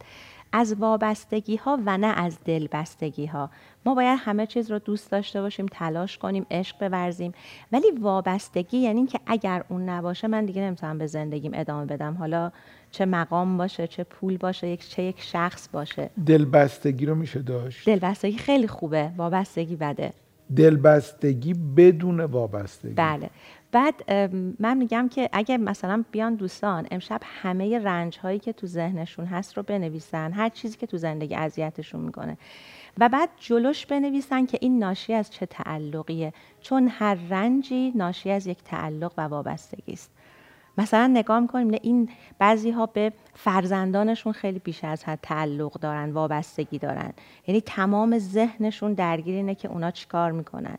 از 0.53 0.75
وابستگی 0.75 1.57
ها 1.57 1.79
و 1.87 1.99
نه 1.99 2.07
از 2.07 2.39
دلبستگی 2.45 3.27
ها 3.27 3.51
ما 3.87 3.95
باید 3.95 4.19
همه 4.23 4.47
چیز 4.47 4.71
رو 4.71 4.79
دوست 4.79 5.11
داشته 5.11 5.41
باشیم 5.41 5.67
تلاش 5.73 6.19
کنیم 6.19 6.47
عشق 6.51 6.89
بورزیم. 6.89 7.33
ولی 7.73 7.91
وابستگی 8.01 8.79
یعنی 8.79 9.07
که 9.07 9.21
اگر 9.27 9.65
اون 9.69 9.89
نباشه 9.89 10.29
من 10.29 10.45
دیگه 10.45 10.63
نمی‌تونم 10.63 10.99
به 10.99 11.07
زندگیم 11.07 11.51
ادامه 11.55 11.87
بدم. 11.87 12.15
حالا 12.15 12.53
چه 12.91 13.07
مقام 13.07 13.57
باشه 13.57 13.87
چه 13.87 14.05
پول 14.05 14.37
باشه 14.37 14.69
یک 14.69 14.89
چه 14.89 15.03
یک 15.03 15.21
شخص 15.21 15.69
باشه. 15.73 16.11
دلبستگی 16.27 17.07
رو 17.07 17.15
میشه 17.15 17.43
داشت؟ 17.43 17.87
دلبستگی 17.89 18.39
خیلی 18.39 18.69
خوبه. 18.69 19.11
وابستگی 19.17 19.77
بده. 19.77 20.13
دلبستگی 20.57 21.55
بدون 21.55 22.21
وابستگی. 22.21 22.95
بله. 22.95 23.31
بعد 23.73 24.13
من 24.59 24.77
میگم 24.77 25.09
که 25.09 25.29
اگر 25.33 25.57
مثلا 25.57 26.05
بیان 26.11 26.35
دوستان 26.35 26.87
امشب 26.91 27.21
همه 27.25 27.79
رنج 27.79 28.19
هایی 28.19 28.39
که 28.39 28.53
تو 28.53 28.67
ذهنشون 28.67 29.27
هست 29.27 29.57
رو 29.57 29.63
بنویسن 29.63 30.33
هر 30.33 30.49
چیزی 30.49 30.77
که 30.77 30.87
تو 30.87 30.97
زندگی 30.97 31.35
اذیتشون 31.35 32.01
می‌کنه. 32.01 32.39
و 32.99 33.09
بعد 33.09 33.29
جلوش 33.37 33.87
بنویسن 33.87 34.47
که 34.47 34.59
این 34.61 34.79
ناشی 34.79 35.15
از 35.15 35.31
چه 35.31 35.47
تعلقیه. 35.47 36.33
چون 36.61 36.89
هر 36.89 37.15
رنجی 37.15 37.93
ناشی 37.95 38.31
از 38.31 38.47
یک 38.47 38.59
تعلق 38.65 39.13
و 39.17 39.21
وابستگی 39.21 39.93
است. 39.93 40.11
مثلا 40.79 41.07
نگاه 41.07 41.41
می‌کنیم 41.41 41.79
این 41.83 42.09
بعضی 42.39 42.71
ها 42.71 42.87
به 42.87 43.13
فرزندانشون 43.35 44.33
خیلی 44.33 44.59
بیش 44.59 44.85
از 44.85 45.05
حد 45.05 45.19
تعلق 45.23 45.73
دارن 45.73 46.11
وابستگی 46.11 46.79
دارن. 46.79 47.13
یعنی 47.47 47.61
تمام 47.61 48.19
ذهنشون 48.19 48.93
درگیر 48.95 49.35
اینه 49.35 49.55
که 49.55 49.69
اونا 49.69 49.91
چیکار 49.91 50.33
می‌کنن. 50.33 50.79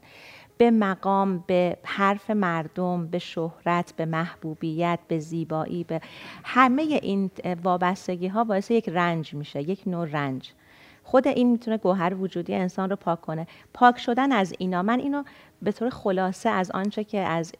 به 0.60 0.72
مقام 0.72 1.44
به 1.48 1.78
حرف 1.84 2.30
مردم 2.30 3.08
به 3.08 3.20
شهرت 3.20 3.94
به 3.96 4.06
محبوبیت 4.06 5.00
به 5.08 5.20
زیبایی 5.20 5.84
به 5.84 6.02
همه 6.44 6.82
این 6.82 7.32
وابستگی 7.64 8.28
ها 8.28 8.44
باعث 8.44 8.72
یک 8.72 8.90
رنج 8.90 9.34
میشه 9.34 9.70
یک 9.70 9.82
نوع 9.88 10.06
رنج. 10.06 10.54
خود 11.10 11.28
این 11.28 11.52
می‌تونه 11.52 11.78
گوهر 11.78 12.14
وجودی 12.14 12.56
انسان 12.56 12.90
رو 12.90 12.96
پاک 12.96 13.22
کنه. 13.22 13.48
پاک 13.74 13.98
شدن 13.98 14.32
از 14.32 14.54
اینا. 14.58 14.82
من 14.82 15.00
اینو 15.00 15.24
به 15.62 15.72
طور 15.72 15.90
خلاصه 15.90 16.50
از 16.50 16.72
آنچه 16.72 17.04
که 17.04 17.20
از 17.20 17.52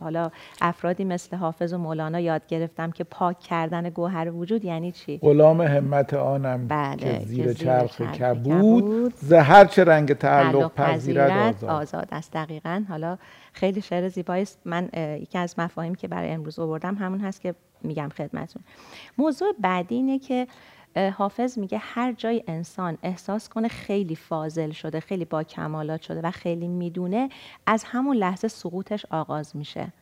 حالا 0.00 0.30
افرادی 0.60 1.04
مثل 1.04 1.36
حافظ 1.36 1.72
و 1.72 1.78
مولانا 1.78 2.20
یاد 2.20 2.46
گرفتم 2.46 2.90
که 2.90 3.04
پاک 3.04 3.40
کردن 3.40 3.90
گوهر 3.90 4.30
وجود 4.30 4.64
یعنی 4.64 4.92
چی؟ 4.92 5.18
غلام 5.18 5.60
همت 5.60 6.14
آنم 6.14 6.68
بله، 6.68 6.96
که 6.96 7.24
زیر 7.24 7.52
چرخ 7.52 8.00
کبود 8.00 9.14
زهر 9.16 9.64
چه 9.64 9.84
رنگ 9.84 10.12
تعلق 10.12 10.74
پذیرد 10.74 11.64
آزاد. 11.64 11.70
آزاد 11.70 12.08
است. 12.12 12.32
دقیقا. 12.32 12.84
حالا 12.88 13.18
خیلی 13.52 13.80
شعر 13.80 14.08
زیبایی 14.08 14.42
است. 14.42 14.58
من 14.64 14.88
یکی 14.94 15.38
از 15.38 15.58
مفاهیم 15.58 15.94
که 15.94 16.08
برای 16.08 16.30
امروز 16.30 16.58
آوردم 16.58 16.94
همون 16.94 17.20
هست 17.20 17.40
که 17.40 17.54
میگم 17.82 18.08
خدمتون 18.16 18.62
موضوع 19.18 19.48
بعدی 19.60 19.94
اینه 19.94 20.18
که 20.18 20.46
حافظ 21.16 21.58
میگه 21.58 21.78
هر 21.78 22.12
جای 22.12 22.44
انسان 22.46 22.98
احساس 23.02 23.48
کنه 23.48 23.68
خیلی 23.68 24.16
فاضل 24.16 24.70
شده 24.70 25.00
خیلی 25.00 25.24
با 25.24 25.42
کمالات 25.42 26.02
شده 26.02 26.20
و 26.20 26.30
خیلی 26.30 26.68
می‌دونه 26.68 27.28
از 27.66 27.84
همون 27.84 28.16
لحظه 28.16 28.48
سقوطش 28.48 29.06
آغاز 29.10 29.56
میشه. 29.56 29.92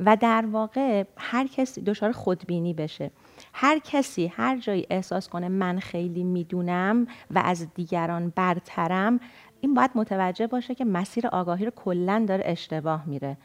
و 0.00 0.16
در 0.16 0.44
واقع 0.46 1.04
هر 1.16 1.46
کسی 1.46 1.80
دچار 1.80 2.12
خودبینی 2.12 2.74
بشه. 2.74 3.10
هر 3.52 3.78
کسی 3.78 4.26
هر 4.26 4.58
جایی 4.58 4.86
احساس 4.90 5.28
کنه 5.28 5.48
من 5.48 5.78
خیلی 5.78 6.24
می‌دونم 6.24 7.06
و 7.30 7.38
از 7.44 7.74
دیگران 7.74 8.32
برترم 8.36 9.20
این 9.60 9.74
باید 9.74 9.90
متوجه 9.94 10.46
باشه 10.46 10.74
که 10.74 10.84
مسیر 10.84 11.26
آگاهی 11.26 11.64
رو 11.64 11.70
کلا 11.70 12.24
داره 12.28 12.44
اشتباه 12.46 13.04
میره. 13.06 13.36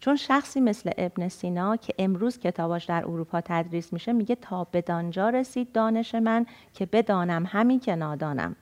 چون 0.00 0.16
شخصی 0.16 0.60
مثل 0.60 0.90
ابن 0.98 1.28
سینا 1.28 1.76
که 1.76 1.94
امروز 1.98 2.38
کتاباش 2.38 2.84
در 2.84 3.04
اروپا 3.04 3.40
تدریس 3.40 3.92
میشه 3.92 4.12
میگه 4.12 4.34
تا 4.34 4.64
به 4.64 4.80
دانجا 4.80 5.28
رسید 5.28 5.72
دانش 5.72 6.14
من 6.14 6.46
که 6.74 6.86
بدانم 6.86 7.44
همین 7.46 7.80
که 7.80 7.94
نادانم. 7.94 8.56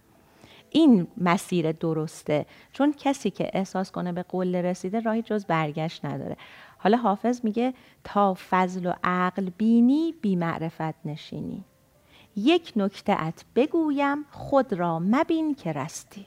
این 0.71 1.07
مسیر 1.17 1.73
درسته 1.73 2.47
چون 2.73 2.93
کسی 2.99 3.31
که 3.31 3.51
احساس 3.53 3.91
کنه 3.91 4.13
به 4.13 4.23
قله 4.23 4.63
رسیده 4.63 5.01
راهی 5.01 5.23
جز 5.23 5.45
برگشت 5.45 6.05
نداره. 6.05 6.37
حالا 6.79 6.97
حافظ 6.97 7.45
میگه 7.45 7.75
تا 8.05 8.37
فضل 8.51 8.87
و 8.87 8.93
عقل 9.05 9.51
بینی 9.51 10.15
بی 10.23 10.37
معرفت 10.37 11.07
نشینی. 11.07 11.65
یک 12.37 12.73
نکته 12.77 13.23
ات 13.23 13.45
بگویم 13.57 14.25
خود 14.31 14.73
را 14.73 14.99
مبین 14.99 15.55
که 15.55 15.73
رستی. 15.73 16.27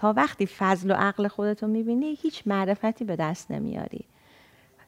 تا 0.00 0.12
وقتی 0.12 0.46
فضل 0.46 0.90
و 0.90 0.94
عقل 0.94 1.28
خودتو 1.28 1.66
می‌بینی 1.66 2.18
هیچ 2.22 2.42
معرفتی 2.46 3.04
به 3.04 3.16
دست 3.16 3.50
نمیاری. 3.50 4.04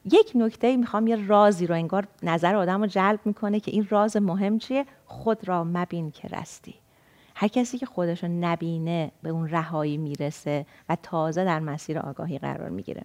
یک 0.05 0.31
نکته 0.35 0.77
می‌خوام 0.77 1.07
یه 1.07 1.27
رازی 1.27 1.67
رو 1.67 1.75
انگار 1.75 2.07
نظر 2.23 2.55
آدم 2.55 2.81
رو 2.81 2.87
جلب 2.87 3.19
می‌کنه 3.25 3.59
که 3.59 3.71
این 3.71 3.87
راز 3.89 4.17
مهم 4.17 4.59
چیه؟ 4.59 4.85
خود 5.05 5.47
را 5.47 5.63
مبین 5.63 6.11
که 6.11 6.27
رستی. 6.27 6.75
هر 7.35 7.47
کسی 7.47 7.77
که 7.77 7.85
خودش 7.85 8.23
رو 8.23 8.29
نبینه 8.29 9.11
به 9.23 9.29
اون 9.29 9.49
رهایی 9.49 9.97
می‌رسه 9.97 10.65
و 10.89 10.97
تازه 11.03 11.45
در 11.45 11.59
مسیر 11.59 11.99
آگاهی 11.99 12.39
قرار 12.39 12.69
می‌گیره. 12.69 13.03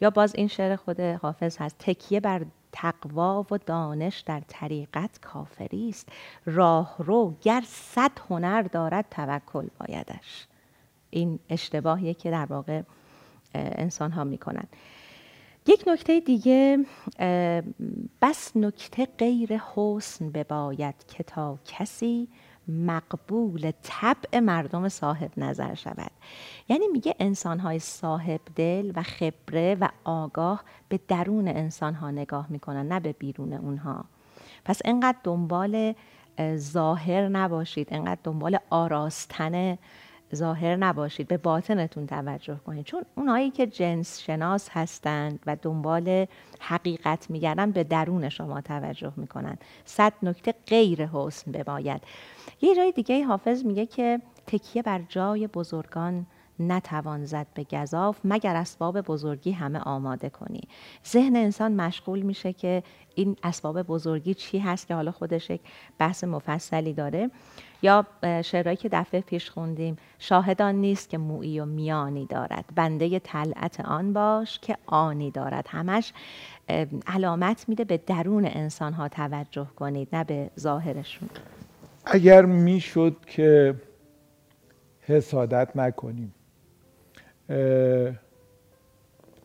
یا 0.00 0.10
باز 0.10 0.34
این 0.34 0.48
شعر 0.48 0.76
خود 0.76 1.00
حافظ 1.00 1.56
هست 1.58 1.76
تکیه 1.78 2.20
بر 2.20 2.44
تقوا 2.72 3.46
و 3.50 3.58
دانش 3.66 4.20
در 4.20 4.42
طریقت 4.48 5.20
کافری 5.20 5.88
است. 5.88 6.08
راه 6.46 6.96
رو 6.98 7.34
گر 7.42 7.62
صد 7.66 8.12
هنر 8.30 8.62
دارد 8.62 9.04
توکل 9.10 9.66
بایدش. 9.78 10.46
این 11.12 11.38
اشتباهیه 11.48 12.14
که 12.14 12.30
در 12.30 12.44
واقع 12.44 12.82
انسان 13.54 14.12
ها 14.12 14.24
می‌کنن. 14.24 14.64
یک 15.66 15.84
نکته 15.86 16.20
دیگه 16.20 16.84
بس 18.22 18.56
نکته 18.56 19.08
غیر 19.18 19.56
حسن 19.74 20.30
بباید 20.30 20.94
که 21.08 21.22
تا 21.22 21.58
کسی 21.64 22.28
مقبول 22.68 23.72
طبع 23.82 24.38
مردم 24.38 24.88
صاحب 24.88 25.30
نظر 25.36 25.74
شود. 25.74 26.10
یعنی 26.68 26.88
میگه 26.88 27.14
انسان 27.20 27.58
های 27.58 27.78
صاحب 27.78 28.40
دل 28.56 28.92
و 28.96 29.02
خبره 29.02 29.76
و 29.80 29.88
آگاه 30.04 30.64
به 30.88 31.00
درون 31.08 31.48
انسان 31.48 31.94
ها 31.94 32.10
نگاه 32.10 32.46
می‌کنن 32.50 32.88
نه 32.88 33.00
به 33.00 33.12
بیرون 33.12 33.52
اونها. 33.52 34.04
پس 34.64 34.80
انقدر 34.84 35.18
دنبال 35.24 35.94
ظاهر 36.56 37.28
نباشید 37.28 37.88
انقدر 37.90 38.20
دنبال 38.24 38.58
آراستن 38.70 39.78
ظاهر 40.34 40.76
نباشید 40.76 41.28
به 41.28 41.36
باطنتون 41.36 42.06
توجه 42.06 42.56
کنید. 42.66 42.86
چون 42.86 43.04
اونایی 43.14 43.50
که 43.50 43.66
جنس 43.66 44.20
شناس 44.20 44.68
هستند 44.72 45.40
و 45.46 45.56
دنبال 45.62 46.26
حقیقت 46.60 47.30
میگردن 47.30 47.70
به 47.70 47.84
درون 47.84 48.28
شما 48.28 48.60
توجه 48.60 49.12
می‌کنن. 49.16 49.58
صد 49.84 50.12
نکته 50.22 50.54
غیر 50.66 51.06
حسن 51.06 51.52
بباید. 51.52 52.02
یه 52.60 52.74
جای 52.76 52.92
دیگه 52.92 53.24
حافظ 53.24 53.64
میگه 53.64 53.86
که 53.86 54.20
تکیه 54.46 54.82
بر 54.82 55.00
جای 55.08 55.46
بزرگان 55.46 56.26
نتوان 56.60 57.24
زد 57.24 57.46
به 57.54 57.64
گذاف 57.64 58.18
مگر 58.24 58.56
اسباب 58.56 59.00
بزرگی 59.00 59.52
همه 59.52 59.78
آماده 59.78 60.30
کنی. 60.30 60.60
ذهن 61.06 61.36
انسان 61.36 61.72
مشغول 61.72 62.20
میشه 62.20 62.52
که 62.52 62.82
این 63.14 63.36
اسباب 63.42 63.82
بزرگی 63.82 64.34
چی 64.34 64.58
هست 64.58 64.86
که 64.86 64.94
حالا 64.94 65.10
خودش 65.10 65.50
یک 65.50 65.60
بحث 65.98 66.24
مفصلی 66.24 66.92
داره. 66.92 67.30
یا 67.82 68.06
شعرهایی 68.44 68.76
که 68.76 68.88
دفعه 68.88 69.20
پیش 69.20 69.50
خوندیم 69.50 69.96
شاهدان 70.18 70.74
نیست 70.74 71.08
که 71.08 71.18
مویی 71.18 71.60
و 71.60 71.64
میانی 71.64 72.26
دارد. 72.26 72.64
بنده 72.74 73.18
طلعت 73.18 73.80
آن 73.80 74.12
باش 74.12 74.58
که 74.58 74.76
آنی 74.86 75.30
دارد. 75.30 75.66
همش 75.68 76.12
علامت 77.06 77.68
میده 77.68 77.84
به 77.84 77.96
درون 77.96 78.44
انسان 78.44 78.92
ها 78.92 79.08
توجه 79.08 79.66
کنید 79.76 80.08
نه 80.12 80.24
به 80.24 80.50
ظاهرشون. 80.58 81.28
اگر 82.06 82.44
می‌شد 82.44 83.16
که 83.26 83.74
حسادت 85.00 85.76
نکنیم 85.76 86.34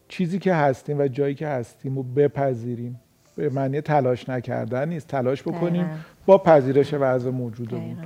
چیزی 0.07 0.39
که 0.39 0.53
هستیم 0.53 0.99
و 0.99 1.07
جایی 1.07 1.35
که 1.35 1.47
هستیم 1.47 1.95
رو 1.95 2.03
بپذیریم. 2.03 2.99
به 3.35 3.49
معنی 3.49 3.81
تلاش 3.81 4.29
نکردن 4.29 4.89
نیست. 4.89 5.07
تلاش 5.07 5.43
بکنیم 5.43 6.05
با 6.25 6.37
پذیرش 6.37 6.93
وضع 6.93 7.29
موجودمون 7.29 7.97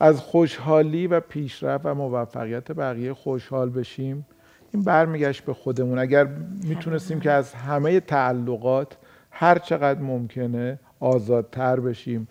از 0.00 0.20
خوشحالی 0.20 1.06
و 1.06 1.20
پیشرفت 1.20 1.86
و 1.86 1.94
موفقیت 1.94 2.72
بقیه 2.72 3.14
خوشحال 3.14 3.70
بشیم. 3.70 4.26
این 4.72 4.82
برمیگشت 4.82 5.44
به 5.44 5.54
خودمون. 5.54 5.98
اگر 5.98 6.28
می‌تونستیم 6.64 7.20
که 7.20 7.30
از 7.30 7.54
همه 7.54 8.00
تعلقات 8.00 8.96
هر 9.30 9.58
چقدر 9.58 10.00
ممکنه 10.00 10.78
آزادتر 11.00 11.80
بشیم 11.80 12.28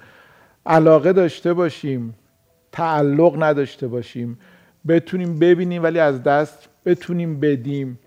علاقه 0.65 1.13
داشته 1.13 1.53
باشیم 1.53 2.15
تعلق 2.71 3.43
نداشته 3.43 3.87
باشیم 3.87 4.39
بتونیم 4.87 5.39
ببینیم 5.39 5.83
ولی 5.83 5.99
از 5.99 6.23
دست 6.23 6.69
بتونیم 6.85 7.39
بدیم. 7.39 7.99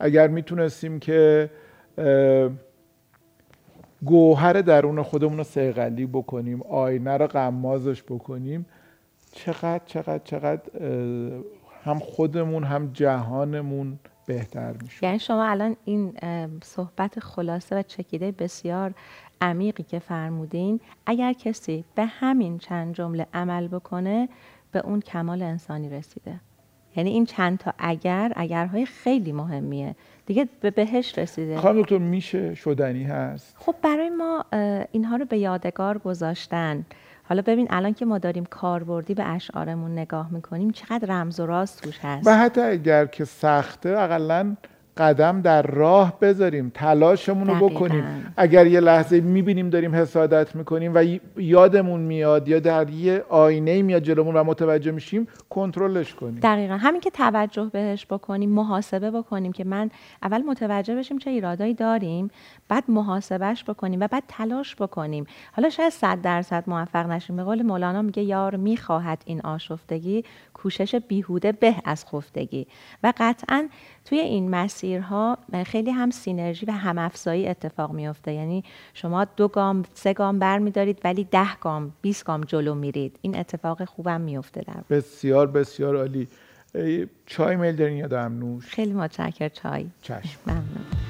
اگر 0.00 0.28
می‌تونستیم 0.28 1.00
که 1.00 1.50
گوهر 4.04 4.52
درون 4.52 5.02
خودمون 5.02 5.38
رو 5.38 5.44
سیغلی 5.44 6.06
بکنیم 6.06 6.62
آینه 6.62 7.16
رو 7.16 7.26
قمازش 7.26 8.02
بکنیم 8.02 8.66
چقدر 9.32 9.80
چقدر 9.86 10.18
چقدر 10.24 10.62
هم 11.84 11.98
خودمون 11.98 12.64
هم 12.64 12.90
جهانمون 12.92 13.98
بهتر 14.26 14.72
میشه. 14.82 15.06
یعنی 15.06 15.18
شما 15.18 15.44
الان 15.44 15.76
این 15.84 16.12
صحبت 16.62 17.20
خلاصه 17.20 17.76
و 17.76 17.82
چکیده 17.82 18.32
بسیار 18.32 18.94
عمیقی 19.40 19.82
که 19.82 19.98
فرمودین 19.98 20.80
اگر 21.06 21.32
کسی 21.32 21.84
به 21.94 22.04
همین 22.04 22.58
چند 22.58 22.94
جمله 22.94 23.26
عمل 23.34 23.68
بکنه 23.68 24.28
به 24.72 24.86
اون 24.86 25.00
کمال 25.00 25.42
انسانی 25.42 25.88
رسیده. 25.88 26.40
یعنی 26.96 27.10
این 27.10 27.26
چند 27.26 27.58
تا 27.58 27.72
اگر 27.78 28.32
اگرهای 28.36 28.86
خیلی 28.86 29.32
مهمیه. 29.32 29.94
دیگه 30.26 30.48
به 30.60 30.70
بهش 30.70 31.18
رسیده. 31.18 31.58
خانم 31.58 31.82
دکتر 31.82 31.98
میشه 31.98 32.54
شدنی 32.54 33.04
هست؟ 33.04 33.56
خب 33.58 33.74
برای 33.82 34.10
ما 34.10 34.44
اینها 34.92 35.16
رو 35.16 35.24
به 35.24 35.38
یادگار 35.38 35.98
گذاشتن. 35.98 36.86
حالا 37.30 37.42
ببین 37.46 37.66
الان 37.70 37.94
که 37.94 38.04
ما 38.04 38.18
داریم 38.18 38.44
کاربردی 38.44 39.14
به 39.14 39.24
اشعارمون 39.24 39.92
نگاه 39.92 40.32
می‌کنیم 40.32 40.70
چقدر 40.70 41.08
رمز 41.08 41.40
و 41.40 41.46
راست 41.46 41.82
توش 41.82 41.98
هست؟ 42.02 42.26
و 42.26 42.38
حتی 42.38 42.60
اگر 42.60 43.06
که 43.06 43.24
سخته 43.24 43.88
اقلا 43.88 44.56
قدم 44.96 45.40
در 45.40 45.62
راه 45.62 46.18
بذاریم 46.20 46.70
تلاشمون 46.74 47.46
رو 47.46 47.68
بکنیم. 47.68 48.32
اگر 48.36 48.66
یه 48.66 48.80
لحظه 48.80 49.20
می‌بینیم 49.20 49.70
داریم 49.70 49.94
حسادت 49.94 50.56
می‌کنیم 50.56 50.92
و 50.94 51.04
یادمون 51.36 52.00
میاد 52.00 52.48
یا 52.48 52.60
در 52.60 52.90
یه 52.90 53.24
آینه 53.28 53.82
میاد 53.82 54.02
جلومون 54.02 54.36
و 54.36 54.44
متوجه 54.44 54.90
میشیم 54.90 55.28
کنترلش 55.50 56.14
کنیم. 56.14 56.40
دقیقا. 56.42 56.76
همین 56.76 57.00
که 57.00 57.10
توجه 57.10 57.70
بهش 57.72 58.06
بکنیم 58.10 58.50
محاسبه 58.50 59.10
بکنیم 59.10 59.52
که 59.52 59.64
من 59.64 59.90
اول 60.22 60.42
متوجه 60.42 60.96
بشیم 60.96 61.18
چه 61.18 61.30
ایرادایی 61.30 61.74
داریم. 61.74 62.30
بعد 62.70 62.84
محاسبهش 62.88 63.64
بکنیم 63.64 64.00
و 64.00 64.08
بعد 64.08 64.22
تلاش 64.28 64.76
بکنیم. 64.76 65.26
حالا 65.52 65.70
شاید 65.70 65.92
صد 65.92 66.20
درصد 66.22 66.64
موفق 66.66 67.06
نشیم. 67.06 67.36
به 67.36 67.44
قول 67.44 67.62
مولانا 67.62 68.02
میگه 68.02 68.22
یار 68.22 68.56
می‌خواهد 68.56 69.22
این 69.26 69.40
آشفتگی 69.40 70.24
کوشش 70.54 70.94
بیهوده 70.94 71.52
به 71.52 71.74
از 71.84 72.06
خفتگی. 72.06 72.66
و 73.02 73.12
قطعا 73.16 73.68
توی 74.04 74.18
این 74.18 74.50
مسیرها 74.50 75.38
خیلی 75.66 75.90
هم 75.90 76.10
سینرژی 76.10 76.66
و 76.66 76.70
هم 76.70 76.98
افزایی 76.98 77.48
اتفاق 77.48 77.92
میفته 77.92 78.32
یعنی 78.32 78.64
شما 78.94 79.24
دو 79.24 79.48
گام 79.48 79.82
سه 79.94 80.12
گام 80.12 80.38
بر 80.38 80.58
میدارید 80.58 81.00
ولی 81.04 81.24
ده 81.24 81.54
گام 81.60 81.92
20 82.02 82.24
گام 82.24 82.40
جلو 82.40 82.74
میرید. 82.74 83.18
این 83.22 83.38
اتفاق 83.38 83.84
خوبم 83.84 84.20
میفته 84.20 84.60
در 84.60 84.96
بسیار 84.96 85.46
بسیار 85.46 85.96
عالی. 85.96 86.28
چای 87.26 87.56
میل 87.56 87.76
دارین 87.76 87.96
یا 87.96 88.06
دمنوش 88.06 88.66
خیلی 88.66 88.92
متشکر 88.92 89.48
چای. 89.48 89.86
چشم. 90.02 90.40
ممنون. 90.46 91.09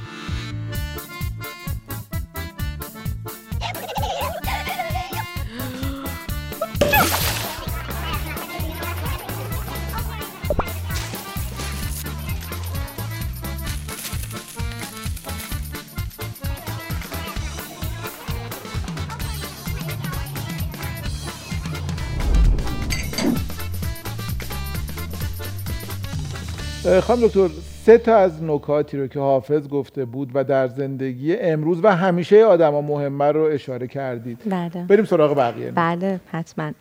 خانم 26.98 27.26
دکتر 27.26 27.48
سه 27.84 27.98
تا 27.98 28.16
از 28.16 28.42
نکاتی 28.42 28.96
رو 28.96 29.06
که 29.06 29.20
حافظ 29.20 29.68
گفته 29.68 30.04
بود 30.04 30.30
و 30.34 30.44
در 30.44 30.68
زندگی 30.68 31.36
امروز 31.36 31.80
و 31.82 31.96
همیشه 31.96 32.44
آدما 32.44 32.80
مهمه 32.80 33.32
رو 33.32 33.42
اشاره 33.42 33.86
کردید. 33.86 34.38
بله. 34.46 34.84
بریم 34.88 35.04
سراغ 35.04 35.36
بقیه. 35.36 35.70
بله 35.70 36.20
حتما. 36.26 36.72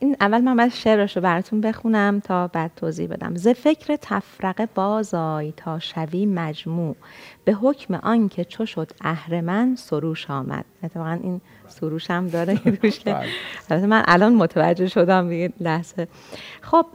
این 0.00 0.16
اول 0.20 0.40
من 0.40 0.56
باید 0.56 0.72
شعرش 0.72 1.16
رو 1.16 1.22
براتون 1.22 1.60
بخونم 1.60 2.20
تا 2.20 2.48
بعد 2.48 2.70
توضیح 2.76 3.08
بدم. 3.08 3.36
ز 3.36 3.48
فکر 3.48 3.96
تفرقه 3.96 4.68
بازای 4.74 5.52
تا 5.56 5.78
شوی 5.78 6.26
مجموع. 6.26 6.96
به 7.44 7.52
حکم 7.52 7.94
آنکه 7.94 8.44
چو 8.44 8.66
شد 8.66 8.90
اهرمن 9.00 9.76
سروش 9.76 10.30
آمد. 10.30 10.64
اتفاقا 10.82 11.18
این 11.22 11.40
سروش 11.72 12.10
هم 12.10 12.28
داره 12.28 12.54
بله. 13.68 13.86
من 13.86 14.02
الان 14.06 14.34
متوجه 14.34 14.86
شدم 14.86 15.28
دیگه 15.28 15.52
لحظه. 15.60 16.08
خب 16.60 16.86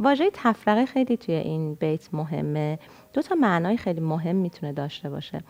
واژه 0.00 0.30
تفرقه 0.32 0.86
خیلی 0.86 1.16
توی 1.16 1.34
این 1.34 1.74
بیت 1.74 2.14
مهمه. 2.14 2.78
دو 3.12 3.22
تا 3.22 3.34
معنای 3.34 3.76
خیلی 3.76 4.00
مهم 4.00 4.36
می‌تونه 4.36 4.72
داشته 4.72 5.10
باشه. 5.10 5.40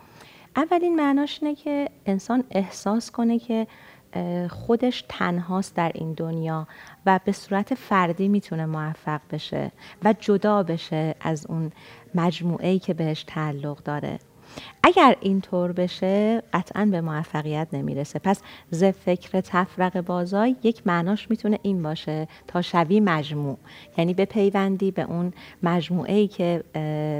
اولین 0.57 0.97
معناش 0.97 1.39
اینه 1.43 1.55
که 1.55 1.89
انسان 2.07 2.45
احساس 2.51 3.11
کنه 3.11 3.39
که 3.39 3.67
خودش 4.51 5.05
تنهاست 5.09 5.75
در 5.75 5.93
این 5.95 6.13
دنیا 6.13 6.67
و 7.07 7.21
به 7.25 7.33
صورت 7.33 7.75
فردی 7.75 8.29
می‌تونه 8.29 8.67
موفق 8.67 9.21
بشه 9.31 9.73
و 10.05 10.15
جدا 10.21 10.63
بشه 10.63 11.15
از 11.21 11.47
اون 11.47 11.73
مجموعه 12.15 12.79
که 12.79 12.95
بهش 12.95 13.25
تعلق 13.27 13.83
داره. 13.83 14.19
اگر 14.83 15.17
اینطور 15.21 15.73
بشه 15.73 16.43
قطعا 16.53 16.85
به 16.85 17.01
موفقیت 17.01 17.69
نمی‌رسه. 17.73 18.19
پس 18.19 18.41
ز 18.71 18.85
فکر 18.85 19.41
تفرق 19.41 20.01
بازای 20.01 20.57
یک 20.63 20.87
معناش 20.87 21.31
می‌تونه 21.31 21.59
این 21.63 21.83
باشه 21.83 22.29
تا 22.47 22.63
شوی 22.63 23.01
مجموع. 23.01 23.59
یعنی 23.99 24.15
به 24.15 24.25
پیوندی 24.25 24.91
به 24.91 25.03
اون 25.03 25.33
مجموعه 25.63 26.15
ای 26.15 26.29
که 26.29 26.65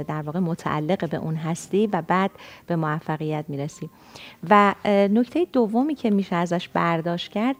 در 0.07 0.21
واقع 0.21 0.39
متعلق 0.39 1.09
به 1.09 1.17
اون 1.17 1.35
هستی 1.35 1.87
و 1.87 2.01
بعد 2.07 2.31
به 2.67 2.75
موفقیت 2.75 3.45
می‌رسی. 3.47 3.89
و 4.49 4.75
نکته 4.85 5.47
دومی 5.53 5.95
که 5.95 6.09
میشه 6.09 6.35
ازش 6.35 6.67
برداشت 6.67 7.31
کرد 7.31 7.55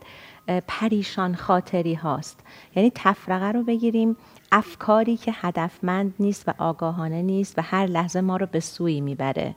پریشان 0.68 1.36
خاطری 1.36 1.94
هاست. 1.94 2.40
یعنی 2.76 2.92
تفرقه 2.96 3.52
رو 3.52 3.64
بگیریم 3.64 4.18
افکاری 4.52 5.18
که 5.18 5.32
هدفمند 5.36 6.14
نیست 6.20 6.50
و 6.50 6.54
آگاهانه 6.58 7.22
نیست 7.22 7.60
و 7.60 7.62
هر 7.62 7.86
لحظه 7.86 8.22
ما 8.22 8.38
رو 8.38 8.46
به 8.46 8.60
سوی 8.60 9.02
می‌بره. 9.02 9.56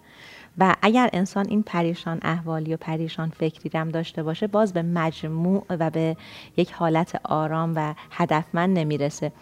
و 0.58 0.74
اگر 0.82 1.10
انسان 1.12 1.46
این 1.48 1.62
پریشان 1.62 2.18
احوالی 2.22 2.74
و 2.74 2.76
پریشان 2.76 3.28
فکری 3.28 3.70
رم 3.74 3.88
داشته 3.88 4.22
باشه 4.22 4.46
باز 4.46 4.72
به 4.72 4.82
مجموع 4.82 5.64
و 5.70 5.90
به 5.90 6.16
یک 6.56 6.72
حالت 6.72 7.20
آرام 7.24 7.72
و 7.76 7.94
هدفمند 8.10 8.78
نمی‌رسه. 8.78 9.32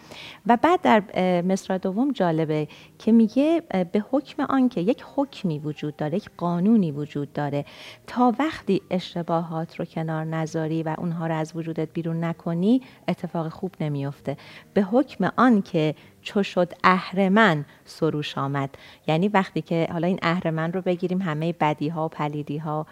و 0.47 0.57
بعد 0.61 0.81
در 0.81 1.03
مصرع 1.41 1.77
دوم 1.77 2.11
جالبه 2.11 2.67
که 2.99 3.11
میگه 3.11 3.63
به 3.91 4.05
حکم 4.11 4.43
آنکه 4.43 4.81
یک 4.81 5.05
حکمی 5.15 5.59
وجود 5.59 5.95
داره 5.95 6.17
یک 6.17 6.29
قانونی 6.37 6.91
وجود 6.91 7.33
داره 7.33 7.65
تا 8.07 8.33
وقتی 8.39 8.81
اشتباهات 8.89 9.75
رو 9.75 9.85
کنار 9.85 10.25
نذاری 10.25 10.83
و 10.83 10.95
اونها 10.97 11.27
رو 11.27 11.35
از 11.35 11.55
وجودت 11.55 11.93
بیرون 11.93 12.23
نکنی 12.23 12.81
اتفاق 13.07 13.49
خوب 13.49 13.71
نمیفته. 13.79 14.37
به 14.73 14.81
حکم 14.81 15.31
آنکه 15.37 15.95
چو 16.21 16.43
شد 16.43 16.73
اهرمن 16.83 17.65
سروش 17.85 18.37
آمد. 18.37 18.69
یعنی 19.07 19.27
وقتی 19.27 19.61
که 19.61 19.87
حالا 19.91 20.07
این 20.07 20.19
اهرمن 20.21 20.73
رو 20.73 20.81
بگیریم 20.81 21.21
همه 21.21 21.53
بدی 21.53 21.89
ها 21.89 22.05
و 22.05 22.07
پلیدی 22.07 22.57
ها 22.57 22.85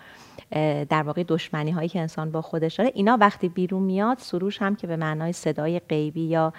در 0.90 1.04
واقع 1.04 1.24
دشمنی 1.28 1.72
هایی 1.72 1.90
که 1.90 2.00
انسان 2.00 2.32
با 2.32 2.42
خودش 2.42 2.76
داره 2.76 2.92
اینا 2.96 3.18
وقتی 3.22 3.50
بیرون 3.50 3.84
میاد 3.84 4.18
سروش 4.18 4.62
هم 4.62 4.76
که 4.76 4.88
به 4.88 4.96
معنای 4.96 5.34
صدای 5.34 5.80
غیبی 5.80 6.22
یا 6.22 6.54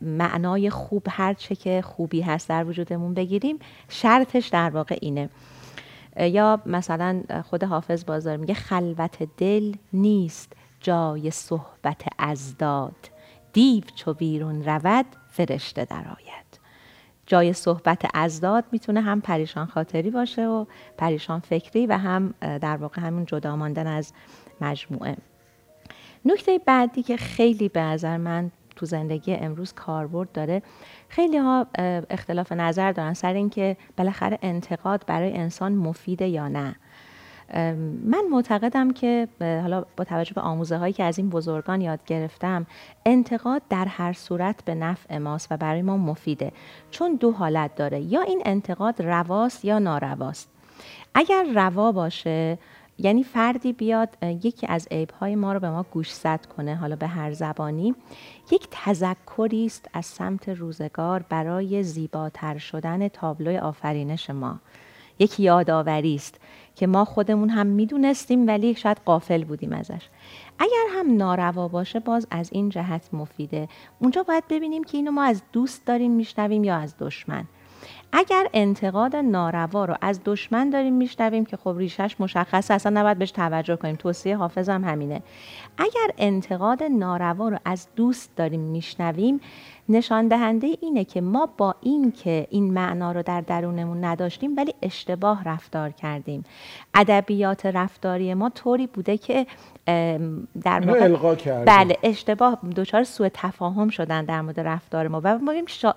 معنای 0.00 0.70
خوب 0.70 1.06
هر 1.10 1.34
چه 1.34 1.54
که 1.54 1.82
خوبی 1.82 2.20
هست 2.20 2.48
در 2.48 2.64
وجودمون 2.64 3.14
بگیریم 3.14 3.58
شرطش 3.88 4.48
در 4.48 4.70
واقع 4.70 4.98
اینه. 5.00 5.28
یا 6.16 6.60
مثلا 6.66 7.22
خود 7.50 7.64
حافظ 7.64 8.04
بازار 8.04 8.36
میگه 8.36 8.54
خلوت 8.54 9.28
دل 9.36 9.74
نیست 9.92 10.52
جای 10.80 11.30
صحبت 11.30 12.02
ازداد 12.18 12.96
دیو 13.52 13.84
چو 13.96 14.14
بیرون 14.14 14.64
رود 14.64 15.06
فرشته 15.32 15.84
درآید 15.84 16.60
جای 17.26 17.52
صحبت 17.52 18.02
ازداد 18.14 18.64
می‌تونه 18.72 19.00
هم 19.00 19.20
پریشان 19.20 19.66
خاطری 19.66 20.10
باشه 20.10 20.46
و 20.46 20.64
پریشان 20.98 21.40
فکری 21.40 21.86
و 21.86 21.98
هم 21.98 22.34
در 22.40 22.76
واقع 22.76 23.02
همین 23.02 23.24
جدا 23.24 23.56
ماندن 23.56 23.86
از 23.86 24.12
مجموعه. 24.60 25.16
نکته 26.24 26.60
بعدی 26.66 27.02
که 27.02 27.16
خیلی 27.16 27.68
به 27.68 27.80
نظر 27.80 28.16
من 28.16 28.50
تو 28.76 28.86
زندگی 28.86 29.34
امروز 29.34 29.72
کاربرد 29.72 30.32
داره 30.32 30.62
خیلی 31.08 31.36
ها 31.36 31.66
اختلاف 32.10 32.52
نظر 32.52 32.92
دارن. 32.92 33.14
سر 33.14 33.32
اینکه 33.32 33.76
بالاخره 33.96 34.38
انتقاد 34.42 35.04
برای 35.06 35.36
انسان 35.36 35.72
مفیده 35.72 36.26
یا 36.28 36.48
نه. 36.48 36.76
من 38.04 38.24
معتقدم 38.30 38.92
که 38.92 39.28
حالا 39.40 39.84
با 39.96 40.04
توجه 40.04 40.34
به 40.34 40.40
آموزه 40.40 40.76
هایی 40.76 40.92
که 40.92 41.04
از 41.04 41.18
این 41.18 41.30
بزرگان 41.30 41.80
یاد 41.80 42.04
گرفتم 42.06 42.66
انتقاد 43.06 43.62
در 43.70 43.84
هر 43.84 44.12
صورت 44.12 44.64
به 44.64 44.74
نفع 44.74 45.18
ماست 45.18 45.52
و 45.52 45.56
برای 45.56 45.82
ما 45.82 45.96
مفیده. 45.96 46.52
چون 46.90 47.14
دو 47.14 47.32
حالت 47.32 47.74
داره 47.74 48.00
یا 48.00 48.22
این 48.22 48.42
انتقاد 48.44 49.02
رواست 49.02 49.64
یا 49.64 49.78
نارواست. 49.78 50.48
اگر 51.14 51.46
روا 51.54 51.92
باشه 51.92 52.58
یعنی 52.98 53.24
فردی 53.24 53.72
بیاد 53.72 54.08
یکی 54.22 54.66
از 54.66 54.88
عیبهای 54.90 55.36
ما 55.36 55.52
رو 55.52 55.60
به 55.60 55.70
ما 55.70 55.82
گوشزد 55.82 56.46
کنه 56.56 56.74
حالا 56.74 56.96
به 56.96 57.06
هر 57.06 57.32
زبانی 57.32 57.94
یک 58.50 58.68
تذکری 58.70 59.66
است 59.66 59.88
از 59.92 60.06
سمت 60.06 60.48
روزگار 60.48 61.24
برای 61.28 61.82
زیباتر 61.82 62.58
شدن 62.58 63.08
تابلوی 63.08 63.58
آفرینش 63.58 64.30
ما. 64.30 64.60
یک 65.18 65.40
یادآوری 65.40 66.14
است 66.14 66.40
که 66.76 66.86
ما 66.86 67.04
خودمون 67.04 67.48
هم 67.48 67.66
می‌دونستیم 67.66 68.46
ولی 68.46 68.74
شاید 68.74 69.00
قافل 69.04 69.44
بودیم 69.44 69.72
ازش. 69.72 70.08
اگر 70.58 70.86
هم 70.98 71.16
ناروا 71.16 71.68
باشه 71.68 72.00
باز 72.00 72.26
از 72.30 72.50
این 72.52 72.68
جهت 72.68 73.08
مفیده. 73.12 73.68
اونجا 73.98 74.22
باید 74.22 74.44
ببینیم 74.50 74.84
که 74.84 74.96
اینو 74.96 75.10
ما 75.10 75.22
از 75.22 75.42
دوست 75.52 75.86
داریم 75.86 76.10
میشنویم 76.10 76.64
یا 76.64 76.76
از 76.76 76.94
دشمن. 76.98 77.44
اگر 78.12 78.48
انتقاد 78.52 79.16
ناروا 79.16 79.84
رو 79.84 79.96
از 80.00 80.20
دشمن 80.24 80.70
داریم 80.70 80.94
میشنویم 80.94 81.44
که 81.44 81.56
خب 81.56 81.74
ریشش 81.78 82.16
مشخصه 82.18 82.74
اصلا 82.74 83.00
نباید 83.00 83.18
بهش 83.18 83.30
توجه 83.30 83.76
کنیم. 83.76 83.96
توصیه 83.96 84.36
حافظم 84.36 84.84
همینه. 84.84 85.22
اگر 85.78 86.14
انتقاد 86.18 86.82
ناروا 86.82 87.48
رو 87.48 87.58
از 87.64 87.88
دوست 87.96 88.36
داریم 88.36 88.60
میشنویم 88.60 89.40
نشان 89.88 90.28
دهنده 90.28 90.76
اینه 90.80 91.04
که 91.04 91.20
ما 91.20 91.48
با 91.56 91.74
این 91.80 92.12
که 92.12 92.46
این 92.50 92.72
معنا 92.72 93.12
رو 93.12 93.22
در 93.22 93.40
درونمون 93.40 94.04
نداشتیم 94.04 94.56
ولی 94.56 94.74
اشتباه 94.82 95.44
رفتار 95.44 95.90
کردیم. 95.90 96.44
ادبیات 96.94 97.66
رفتاری 97.66 98.34
ما 98.34 98.48
طوری 98.48 98.86
بوده 98.86 99.18
که 99.18 99.46
در 100.62 100.80
واقع 100.86 101.34
بله 101.64 101.98
اشتباه 102.02 102.58
دچار 102.76 103.04
سوء 103.04 103.28
تفاهم 103.34 103.88
شدن 103.88 104.24
در 104.24 104.40
مورد 104.40 104.60
رفتار 104.60 105.08
ما. 105.08 105.20
و 105.24 105.38
ما 105.38 105.52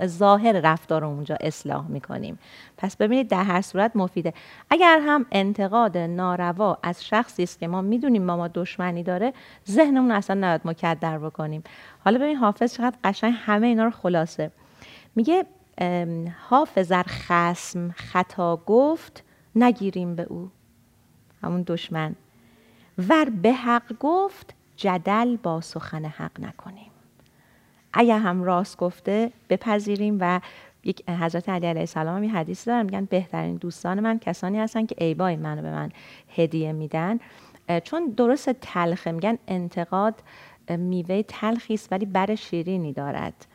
ظاهر 0.05 0.51
رفتار 0.51 1.01
رو 1.01 1.07
اونجا 1.07 1.37
اصلاح 1.41 1.87
می‌کنیم. 1.87 2.39
پس 2.77 2.95
ببینید 2.95 3.27
در 3.27 3.43
هر 3.43 3.61
صورت 3.61 3.95
مفیده. 3.95 4.33
اگر 4.69 4.99
هم 5.07 5.25
انتقاد 5.31 5.97
ناروا 5.97 6.77
از 6.83 7.05
شخصی 7.05 7.43
است 7.43 7.59
که 7.59 7.67
ما 7.67 7.81
می‌دونیم 7.81 8.23
ما 8.23 8.37
ما 8.37 8.47
دشمنی 8.47 9.03
داره 9.03 9.33
ذهنمون 9.69 10.11
اصلا 10.11 10.35
نباید 10.35 10.61
مکدر 10.65 11.17
بکنیم. 11.17 11.63
حالا 12.05 12.19
ببین 12.19 12.35
حافظ 12.35 12.73
چقدر 12.73 12.97
قشنگ 13.03 13.33
همه 13.37 13.67
اینا 13.67 13.83
رو 13.83 13.91
خلاصه. 13.91 14.51
میگه 15.15 15.45
حافظ 16.49 16.91
ار 16.91 17.05
خسم 17.07 17.91
خطا 17.91 18.61
گفت 18.65 19.23
نگیریم 19.55 20.15
به 20.15 20.23
او. 20.23 20.49
همون 21.43 21.63
دشمن. 21.67 22.15
ور 22.97 23.29
به 23.29 23.53
حق 23.53 23.93
گفت 23.99 24.53
جدل 24.77 25.35
با 25.35 25.61
سخن 25.61 26.05
حق 26.05 26.39
نکنیم. 26.39 26.91
اگر 27.93 28.19
هم 28.19 28.43
راست 28.43 28.77
گفته 28.77 29.31
بپذیریم 29.49 30.17
و 30.21 30.41
یک 30.83 31.09
حضرت 31.09 31.49
علی 31.49 31.67
علیه 31.67 31.81
السلام 31.81 32.23
یه 32.23 32.31
حدیث 32.31 32.67
دارن 32.67 32.85
میگن 32.85 33.05
بهترین 33.05 33.55
دوستان 33.55 33.99
من 33.99 34.19
کسانی 34.19 34.59
هستن 34.59 34.85
که 34.85 34.95
عیبای 34.95 35.35
منو 35.35 35.61
به 35.61 35.71
من 35.71 35.91
هدیه 36.35 36.71
میدن. 36.71 37.19
چون 37.83 38.05
درست 38.17 38.49
تلخه 38.49 39.11
میگن 39.11 39.37
انتقاد 39.47 40.15
میوه 40.71 41.21
تلخی 41.21 41.73
است 41.73 41.91
ولی 41.91 42.05
بر 42.05 42.35
شیرینی 42.35 42.93
دارد. 42.93 43.45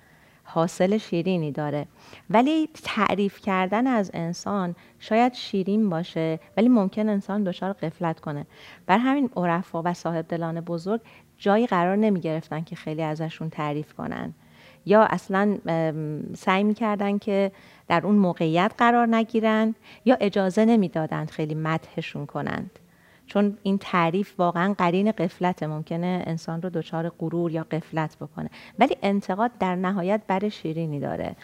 حاصل 0.45 0.99
شیرینی 0.99 1.53
داره. 1.53 1.87
ولی 2.31 2.69
تعریف 2.85 3.41
کردن 3.41 3.87
از 3.87 4.11
انسان 4.15 4.77
شاید 4.99 5.35
شیرین 5.35 5.91
باشه 5.91 6.41
ولی 6.57 6.69
ممکن 6.69 7.09
انسان 7.09 7.45
دچار 7.45 7.73
قفلت 7.73 8.21
کنه. 8.21 8.47
بر 8.87 8.99
همین 8.99 9.31
عرفا 9.37 9.83
و 9.85 9.95
صاحب 9.95 10.29
دلان 10.29 10.61
بزرگ 10.61 11.01
جایی 11.39 11.67
قرار 11.67 11.97
نمی 11.97 12.21
گرفتن 12.21 12.61
که 12.65 12.77
خیلی 12.77 13.03
ازشون 13.03 13.51
تعریف 13.51 13.93
کنن. 13.93 14.35
یا 14.87 15.03
اصلا 15.03 15.59
سعی 16.35 16.65
می‌کردن 16.65 17.19
که 17.19 17.53
در 17.89 18.07
اون 18.07 18.15
موقعیت 18.15 18.73
قرار 18.79 19.07
نگیرن 19.07 19.75
یا 20.05 20.17
اجازه 20.21 20.65
نمی‌دادند 20.65 21.31
خیلی 21.31 21.55
مدحشون 21.55 22.27
کنند. 22.27 22.79
چون 23.31 23.59
این 23.63 23.79
تعریف 23.79 24.35
واقعا 24.39 24.75
قرین 24.79 25.13
قفلت 25.13 25.63
ممکنه 25.63 26.23
انسان 26.27 26.63
رو 26.63 26.71
دچار 26.71 27.09
غرور 27.09 27.51
یا 27.51 27.67
قفلت 27.71 28.17
بکنه. 28.17 28.51
ولی 28.79 28.97
انتقاد 29.03 29.51
در 29.61 29.77
نهایت 29.77 30.21
بر 30.27 30.49
شیرینی 30.49 31.01
داره. 31.01 31.37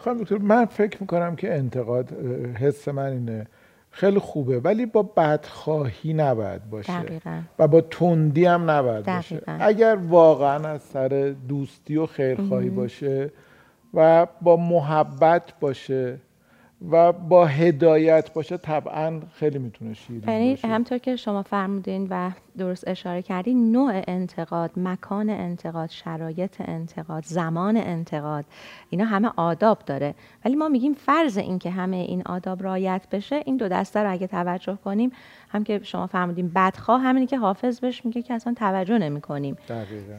خانم 0.00 0.18
دکتر 0.18 0.38
من 0.38 0.64
فکر 0.64 0.98
می‌کنم 1.00 1.36
که 1.36 1.54
انتقاد 1.54 2.12
حس 2.58 2.88
من 2.88 3.12
اینه. 3.12 3.46
خیلی 3.90 4.18
خوبه 4.18 4.60
ولی 4.60 4.86
با 4.86 5.02
بدخواهی 5.02 6.12
نباید 6.12 6.70
باشه. 6.70 7.02
دقیقا. 7.02 7.40
و 7.58 7.68
با 7.68 7.80
تندی 7.80 8.44
هم 8.44 8.70
نباید 8.70 9.06
باشه. 9.06 9.42
اگر 9.46 9.98
واقعا 10.08 10.68
از 10.68 10.82
سر 10.82 11.34
دوستی 11.48 11.96
و 11.96 12.06
خیرخواهی 12.06 12.70
باشه 12.70 13.30
و 13.94 14.26
با 14.42 14.56
محبت 14.56 15.52
باشه 15.60 16.18
و 16.90 17.12
با 17.12 17.46
هدایت 17.46 18.32
باشه 18.32 18.56
طبعا 18.56 19.20
خیلی 19.32 19.58
می‌تونه 19.58 19.94
شیرین 19.94 20.28
یعنی 20.28 20.58
همطور 20.64 20.98
که 20.98 21.16
شما 21.16 21.42
فرمودین 21.42 22.06
و 22.10 22.30
درست 22.58 22.88
اشاره 22.88 23.22
کردین 23.22 23.72
نوع 23.72 24.02
انتقاد 24.08 24.70
مکان 24.76 25.30
انتقاد 25.30 25.90
شرایط 25.90 26.60
انتقاد 26.60 27.24
زمان 27.24 27.76
انتقاد 27.76 28.44
اینا 28.90 29.04
همه 29.04 29.30
آداب 29.36 29.78
داره. 29.86 30.14
ولی 30.44 30.56
ما 30.56 30.68
میگیم 30.68 30.94
فرض 30.94 31.38
این 31.38 31.58
که 31.58 31.70
همه 31.70 31.96
این 31.96 32.22
آداب 32.26 32.62
رعایت 32.62 33.02
بشه 33.12 33.42
این 33.44 33.56
دو 33.56 33.68
دسته 33.68 34.00
رو 34.00 34.12
اگه 34.12 34.26
توجه 34.26 34.78
کنیم 34.84 35.12
هم 35.48 35.64
که 35.64 35.80
شما 35.82 36.06
فرمودین 36.06 36.48
بدخواه 36.54 37.00
همینی 37.00 37.26
که 37.26 37.38
حافظ 37.38 37.80
بهش 37.80 38.04
میگه 38.04 38.22
که 38.22 38.34
اصلا 38.34 38.54
توجه 38.54 38.98
نمی 38.98 39.20
کنیم 39.20 39.56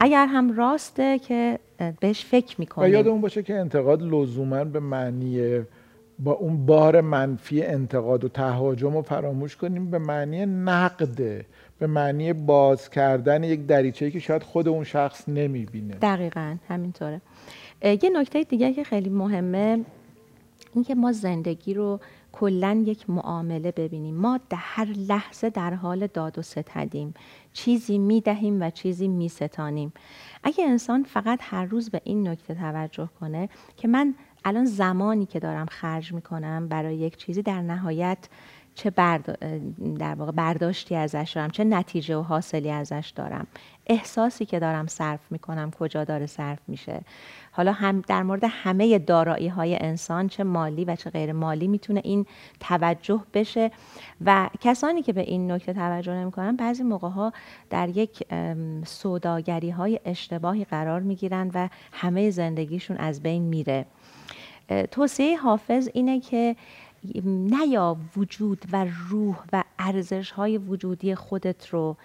اگر 0.00 0.26
هم 0.26 0.56
راسته 0.56 1.18
که 1.18 1.58
بهش 2.00 2.24
فکر 2.24 2.60
می‌کنیم. 2.60 2.90
و 2.90 2.92
یادمون 2.92 3.20
باشه 3.20 3.42
که 3.42 3.54
انتقاد 3.54 4.02
لزوما 4.02 4.64
به 4.64 4.80
معنی 4.80 5.60
با 6.18 6.32
اون 6.32 6.66
بار 6.66 7.00
منفی 7.00 7.62
انتقاد 7.62 8.24
و 8.24 8.28
تهاجم 8.28 8.94
رو 8.94 9.02
فراموش 9.02 9.56
کنیم 9.56 9.90
به 9.90 9.98
معنی 9.98 10.46
نقده 10.46 11.46
به 11.78 11.86
معنی 11.86 12.32
باز 12.32 12.90
کردن 12.90 13.44
یک 13.44 13.66
دریچه‌ای 13.66 14.10
که 14.10 14.18
شاید 14.18 14.42
خود 14.42 14.68
اون 14.68 14.84
شخص 14.84 15.28
نمی‌بینه. 15.28 15.94
دقیقا 15.94 16.56
همینطوره. 16.68 17.20
یه 17.82 18.10
نکته 18.14 18.44
دیگه 18.44 18.72
که 18.72 18.84
خیلی 18.84 19.10
مهمه 19.10 19.84
اینکه 20.74 20.94
ما 20.94 21.12
زندگی 21.12 21.74
رو 21.74 22.00
کلا 22.32 22.82
یک 22.86 23.10
معامله 23.10 23.70
ببینیم. 23.70 24.14
ما 24.14 24.40
در 24.50 24.58
هر 24.60 24.88
لحظه 25.08 25.50
در 25.50 25.74
حال 25.74 26.06
داد 26.06 26.38
و 26.38 26.42
ستدیم. 26.42 27.14
چیزی 27.52 27.98
می‌دهیم 27.98 28.62
و 28.62 28.70
چیزی 28.70 29.08
میستانیم. 29.08 29.92
اگه 30.42 30.64
انسان 30.64 31.02
فقط 31.02 31.38
هر 31.42 31.64
روز 31.64 31.90
به 31.90 32.00
این 32.04 32.28
نکته 32.28 32.54
توجه 32.54 33.08
کنه 33.20 33.48
که 33.76 33.88
من 33.88 34.14
الان 34.46 34.64
زمانی 34.64 35.26
که 35.26 35.40
دارم 35.40 35.66
خرج 35.66 36.12
می‌کنم 36.12 36.68
برای 36.68 36.96
یک 36.96 37.16
چیزی 37.16 37.42
در 37.42 37.62
نهایت 37.62 38.18
چه 38.74 38.90
در 39.98 40.14
واقع 40.14 40.32
برداشتی 40.32 40.94
ازش 40.94 41.32
دارم 41.34 41.50
چه 41.50 41.64
نتیجه 41.64 42.16
و 42.16 42.22
حاصلی 42.22 42.70
ازش 42.70 43.12
دارم. 43.16 43.46
احساسی 43.86 44.44
که 44.44 44.58
دارم 44.58 44.86
صرف 44.86 45.20
می‌کنم 45.30 45.70
کجا 45.70 46.04
داره 46.04 46.26
صرف 46.26 46.58
میشه. 46.68 47.00
حالا 47.52 47.72
هم 47.72 48.00
در 48.00 48.22
مورد 48.22 48.44
همه 48.48 48.98
دارایی 48.98 49.48
های 49.48 49.76
انسان 49.80 50.28
چه 50.28 50.44
مالی 50.44 50.84
و 50.84 50.96
چه 50.96 51.10
غیر 51.10 51.32
مالی 51.32 51.68
می‌تونه 51.68 52.00
این 52.04 52.26
توجه 52.60 53.20
بشه 53.34 53.70
و 54.24 54.50
کسانی 54.60 55.02
که 55.02 55.12
به 55.12 55.20
این 55.20 55.52
نکته 55.52 55.72
توجه 55.72 56.12
نمی‌کنن 56.12 56.56
بعضی 56.56 56.82
موقع 56.82 57.08
ها 57.08 57.32
در 57.70 57.88
یک 57.88 58.24
سوداگری 58.86 59.70
های 59.70 60.00
اشتباهی 60.04 60.64
قرار 60.64 61.00
می‌گیرن 61.00 61.50
و 61.54 61.68
همه 61.92 62.30
زندگیشون 62.30 62.96
از 62.96 63.22
بین 63.22 63.42
میره. 63.42 63.86
توصیه 64.90 65.38
حافظ 65.38 65.88
اینه 65.94 66.20
که 66.20 66.56
نیا 67.24 67.96
وجود 68.16 68.64
و 68.72 68.86
روح 69.08 69.36
و 69.52 69.64
ارزش 69.78 70.30
های 70.30 70.58
وجودی 70.58 71.14
خودت 71.14 71.68
رو 71.68 71.96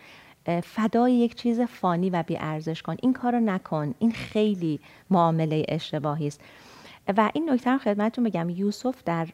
فدای 0.64 1.14
یک 1.14 1.36
چیز 1.36 1.62
فانی 1.62 2.10
و 2.10 2.24
بی 2.24 2.38
ارزش 2.38 2.82
کن. 2.82 2.96
این 3.02 3.14
کارو 3.14 3.40
نکن. 3.40 3.96
این 4.00 4.12
خیلی 4.12 4.80
معامله 5.10 5.66
اشتباهی 5.70 6.28
است. 6.28 6.42
و 7.18 7.30
این 7.34 7.50
نکته 7.50 7.70
رو 7.70 7.78
خدمتتون 7.78 8.24
بگم. 8.24 8.50
یوسف 8.50 9.04
در 9.06 9.28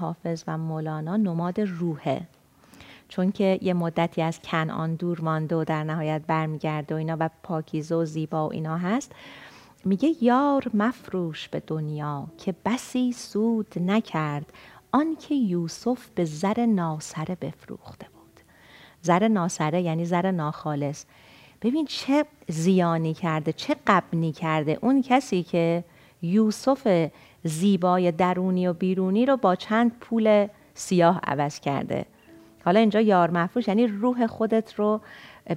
حافظ 0.00 0.44
و 0.46 0.58
مولانا 0.58 1.16
نماد 1.16 1.60
روحه. 1.60 2.20
چون 3.08 3.32
که 3.32 3.58
یه 3.62 3.74
مدتی 3.74 4.22
از 4.22 4.40
کنعان 4.40 4.94
دور 4.94 5.20
مانده 5.20 5.56
و 5.56 5.64
در 5.64 5.84
نهایت 5.84 6.22
برمیگرده 6.26 6.94
و 6.94 6.98
اینا 6.98 7.16
و 7.20 7.30
پاکیزه 7.42 7.94
و 7.94 8.04
زیبا 8.04 8.48
و 8.48 8.52
اینا 8.52 8.78
هست. 8.78 9.12
میگه 9.88 10.24
یار 10.24 10.70
مفروش 10.74 11.48
به 11.48 11.62
دنیا 11.66 12.26
که 12.38 12.54
بسی 12.64 13.12
سود 13.12 13.74
نکرد 13.76 14.52
آنکه 14.92 15.34
یوسف 15.34 16.08
به 16.14 16.24
زر 16.24 16.66
ناسره 16.66 17.34
بفروخته 17.40 18.06
بود. 18.14 18.40
زر 19.02 19.28
ناسره 19.28 19.82
یعنی 19.82 20.04
زر 20.04 20.30
ناخالص. 20.30 21.04
ببین 21.62 21.86
چه 21.86 22.24
زیانی 22.48 23.14
کرده 23.14 23.52
چه 23.52 23.76
قبنی 23.86 24.32
کرده. 24.32 24.78
اون 24.82 25.02
کسی 25.02 25.42
که 25.42 25.84
یوسف 26.22 27.08
زیبای 27.44 28.12
درونی 28.12 28.66
و 28.66 28.72
بیرونی 28.72 29.26
رو 29.26 29.36
با 29.36 29.56
چند 29.56 29.98
پول 30.00 30.46
سیاه 30.74 31.20
عوض 31.24 31.60
کرده. 31.60 32.06
حالا 32.64 32.80
اینجا 32.80 33.00
یار 33.00 33.30
مفروش 33.30 33.68
یعنی 33.68 33.86
روح 33.86 34.26
خودت 34.26 34.74
رو 34.74 35.00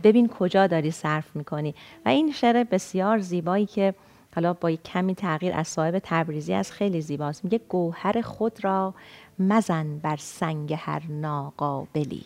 ببین 0.04 0.28
کجا 0.28 0.68
داری 0.68 0.92
صرف 0.92 1.36
می‌کنی. 1.36 1.76
و 2.06 2.10
این 2.10 2.32
شعر 2.32 2.64
بسیار 2.64 3.20
زیبایی 3.20 3.66
که 3.66 3.94
حالا 4.36 4.54
با 4.54 4.70
یک 4.70 4.84
کمی 4.84 5.16
تغییر 5.16 5.54
از 5.56 5.68
صاحب 5.68 6.02
تبریزی 6.04 6.54
از 6.54 6.72
خیلی 6.72 7.02
زیباست. 7.02 7.44
میگه 7.44 7.60
گوهر 7.70 8.22
خود 8.22 8.64
را 8.64 8.94
مزن 9.40 9.98
بر 9.98 10.18
سنگ 10.18 10.74
هر 10.78 11.02
ناقابلی. 11.10 12.26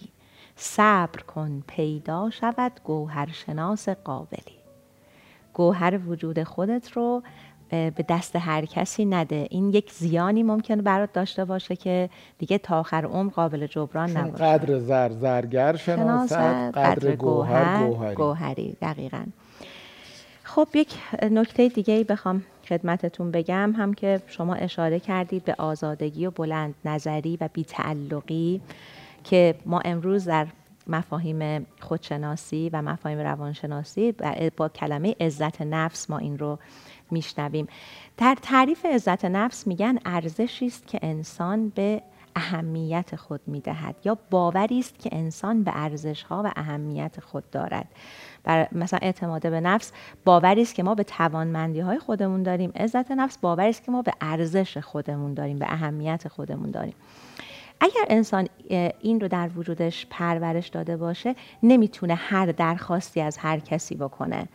صبر 0.55 1.21
کن 1.21 1.63
پیدا 1.67 2.29
شود 2.29 2.71
گوهر 2.83 3.29
شناس 3.31 3.89
قابلی. 3.89 4.55
گوهر 5.53 5.99
وجود 6.07 6.43
خودت 6.43 6.91
رو 6.91 7.23
به 7.69 8.05
دست 8.09 8.35
هر 8.35 8.65
کسی 8.65 9.05
نده. 9.05 9.47
این 9.49 9.69
یک 9.69 9.91
زیانی 9.91 10.43
ممکنه 10.43 10.81
برات 10.81 11.13
داشته 11.13 11.45
باشه 11.45 11.75
که 11.75 12.09
دیگه 12.37 12.57
تا 12.57 12.79
آخر 12.79 13.05
عمر 13.05 13.31
قابل 13.31 13.67
جبران 13.67 14.17
نباشه. 14.17 14.43
قدر 14.43 14.79
زر 14.79 15.09
زرگر 15.09 15.75
شناست 15.75 16.33
قدر 16.33 17.15
گوهر 17.15 17.87
گوهری, 17.87 18.15
گوهری. 18.15 18.77
دقیقا. 18.81 19.23
خب 20.55 20.67
یک 20.73 20.93
نکته 21.31 21.67
دیگه 21.67 21.93
ای 21.93 22.03
بخوام 22.03 22.43
خدمتتون 22.69 23.31
بگم 23.31 23.73
هم 23.77 23.93
که 23.93 24.21
شما 24.27 24.53
اشاره 24.53 24.99
کردید 24.99 25.45
به 25.45 25.55
آزادگی 25.57 26.25
و 26.25 26.31
بلند 26.31 26.75
نظری 26.85 27.37
و 27.41 27.49
بیتعلقی 27.53 28.61
که 29.23 29.55
ما 29.65 29.79
امروز 29.79 30.25
در 30.25 30.47
مفاهیم 30.87 31.67
خودشناسی 31.79 32.69
و 32.73 32.81
مفاهیم 32.81 33.19
روانشناسی 33.19 34.15
با 34.57 34.69
کلمه 34.69 35.15
عزت 35.19 35.61
نفس 35.61 36.09
ما 36.09 36.17
این 36.17 36.39
رو 36.39 36.59
میشنویم. 37.11 37.67
در 38.17 38.37
تعریف 38.41 38.85
عزت 38.85 39.25
نفس 39.25 39.67
میگن 39.67 39.99
ارزشی 40.05 40.65
است 40.65 40.87
که 40.87 40.99
انسان 41.01 41.69
به 41.69 42.01
اهمیت 42.35 43.15
خود 43.15 43.41
می‌دهد 43.47 43.95
یا 44.05 44.17
باوری 44.29 44.79
است 44.79 44.99
که 44.99 45.09
انسان 45.13 45.63
به 45.63 45.71
ارزش 45.75 46.23
ها 46.23 46.41
و 46.45 46.51
اهمیت 46.55 47.19
خود 47.19 47.49
دارد. 47.49 47.87
بر 48.45 48.67
مثلا 48.71 48.99
اعتماد 49.01 49.41
به 49.41 49.61
نفس 49.61 49.91
باوری 50.25 50.61
است 50.61 50.75
که 50.75 50.83
ما 50.83 50.95
به 50.95 51.03
توانمندی 51.03 51.79
های 51.79 51.99
خودمون 51.99 52.43
داریم. 52.43 52.71
عزت 52.75 53.11
نفس 53.11 53.37
باوری 53.37 53.69
است 53.69 53.83
که 53.83 53.91
ما 53.91 54.01
به 54.01 54.13
ارزش 54.21 54.77
خودمون 54.77 55.33
داریم 55.33 55.59
به 55.59 55.65
اهمیت 55.69 56.27
خودمون 56.27 56.71
داریم. 56.71 56.93
اگر 57.81 58.05
انسان 58.09 58.47
این 59.01 59.21
رو 59.21 59.27
در 59.27 59.49
وجودش 59.55 60.07
پرورش 60.09 60.67
داده 60.67 60.97
باشه 60.97 61.35
نمی‌تونه 61.63 62.15
هر 62.15 62.45
درخواستی 62.45 63.21
از 63.21 63.37
هر 63.37 63.59
کسی 63.59 63.95
بکنه. 63.95 64.47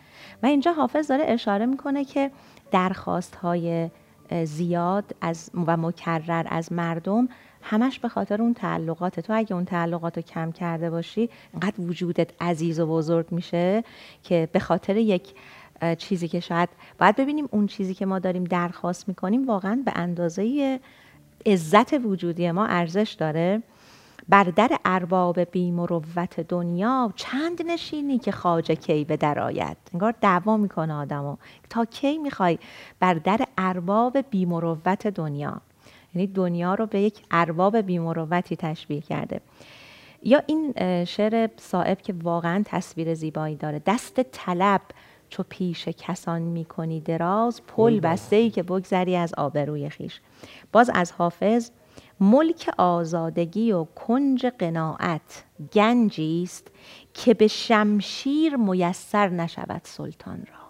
و 0.42 0.46
اینجا 0.46 0.72
حافظ 0.72 1.09
داره 1.09 1.24
اشاره 1.26 1.66
می‌کنه 1.66 2.05
که 2.05 2.31
درخواست 2.70 3.37
های 3.37 3.90
زیاد 4.44 5.16
از 5.20 5.50
و 5.66 5.76
مکرر 5.76 6.46
از 6.50 6.72
مردم 6.72 7.29
همش 7.62 7.98
به 7.98 8.08
خاطر 8.08 8.42
اون 8.42 8.54
تعلقات. 8.54 9.20
تو 9.20 9.32
اگه 9.36 9.54
اون 9.54 9.64
تعلقات 9.64 10.16
رو 10.16 10.22
کم 10.22 10.52
کرده 10.52 10.90
باشی 10.90 11.30
انقدر 11.54 11.80
وجودت 11.80 12.30
عزیز 12.42 12.80
و 12.80 12.86
بزرگ 12.86 13.26
میشه 13.30 13.84
که 14.22 14.48
به 14.52 14.58
خاطر 14.58 14.96
یک 14.96 15.34
چیزی 15.98 16.28
که 16.28 16.40
شاید 16.40 16.68
باید 16.98 17.16
ببینیم 17.16 17.48
اون 17.50 17.66
چیزی 17.66 17.94
که 17.94 18.06
ما 18.06 18.18
داریم 18.18 18.44
درخواست 18.44 19.08
می‌کنیم 19.08 19.46
واقعا 19.46 19.82
به 19.84 19.92
اندازه 19.94 20.80
عزت 21.46 21.92
وجودی 21.92 22.50
ما 22.50 22.66
ارزش 22.66 23.16
داره. 23.18 23.62
بر 24.28 24.44
در 24.44 24.70
ارباب 24.84 25.40
بی 25.40 25.70
مروت 25.70 26.40
دنیا 26.40 27.12
چند 27.16 27.62
نشینی 27.66 28.18
که 28.18 28.32
خواجه 28.32 28.74
کی 28.74 29.04
به 29.04 29.16
درآید 29.16 29.76
انگار 29.92 30.14
دعوا 30.20 30.56
می‌کنه 30.56 30.94
آدمو. 30.94 31.36
تا 31.70 31.84
کی 31.84 32.18
می‌خوای 32.18 32.58
بر 33.00 33.14
در 33.14 33.40
ارباب 33.58 34.18
بی 34.30 34.44
مروت 34.44 35.06
دنیا؟ 35.06 35.60
یعنی 36.14 36.26
دنیا 36.26 36.74
رو 36.74 36.86
به 36.86 37.00
یک 37.00 37.22
ارباب 37.30 37.76
بی 37.76 37.98
مروتی 37.98 38.56
تشبیه 38.56 39.00
کرده. 39.00 39.40
یا 40.22 40.42
این 40.46 40.74
شعر 41.04 41.48
صاحب 41.56 42.02
که 42.02 42.14
واقعا 42.22 42.62
تصویر 42.64 43.14
زیبایی 43.14 43.56
داره. 43.56 43.82
دست 43.86 44.20
طلب 44.20 44.80
چو 45.28 45.44
پیش 45.48 45.88
کسان 45.88 46.42
می‌کنی 46.42 47.00
دراز 47.00 47.62
پل 47.66 48.00
بسته 48.00 48.36
ای 48.36 48.50
که 48.50 48.62
بگذری 48.62 49.16
از 49.16 49.34
آبروی 49.34 49.88
خیش 49.88 50.20
باز 50.72 50.90
از 50.94 51.12
حافظ 51.12 51.70
ملک 52.20 52.70
آزادگی 52.78 53.72
و 53.72 53.84
کنج 53.84 54.46
قناعت 54.46 55.44
گنجی 55.72 56.42
است 56.42 56.68
که 57.14 57.34
به 57.34 57.46
شمشیر 57.46 58.56
میسر 58.56 59.28
نشود 59.28 59.80
سلطان 59.84 60.38
را. 60.38 60.60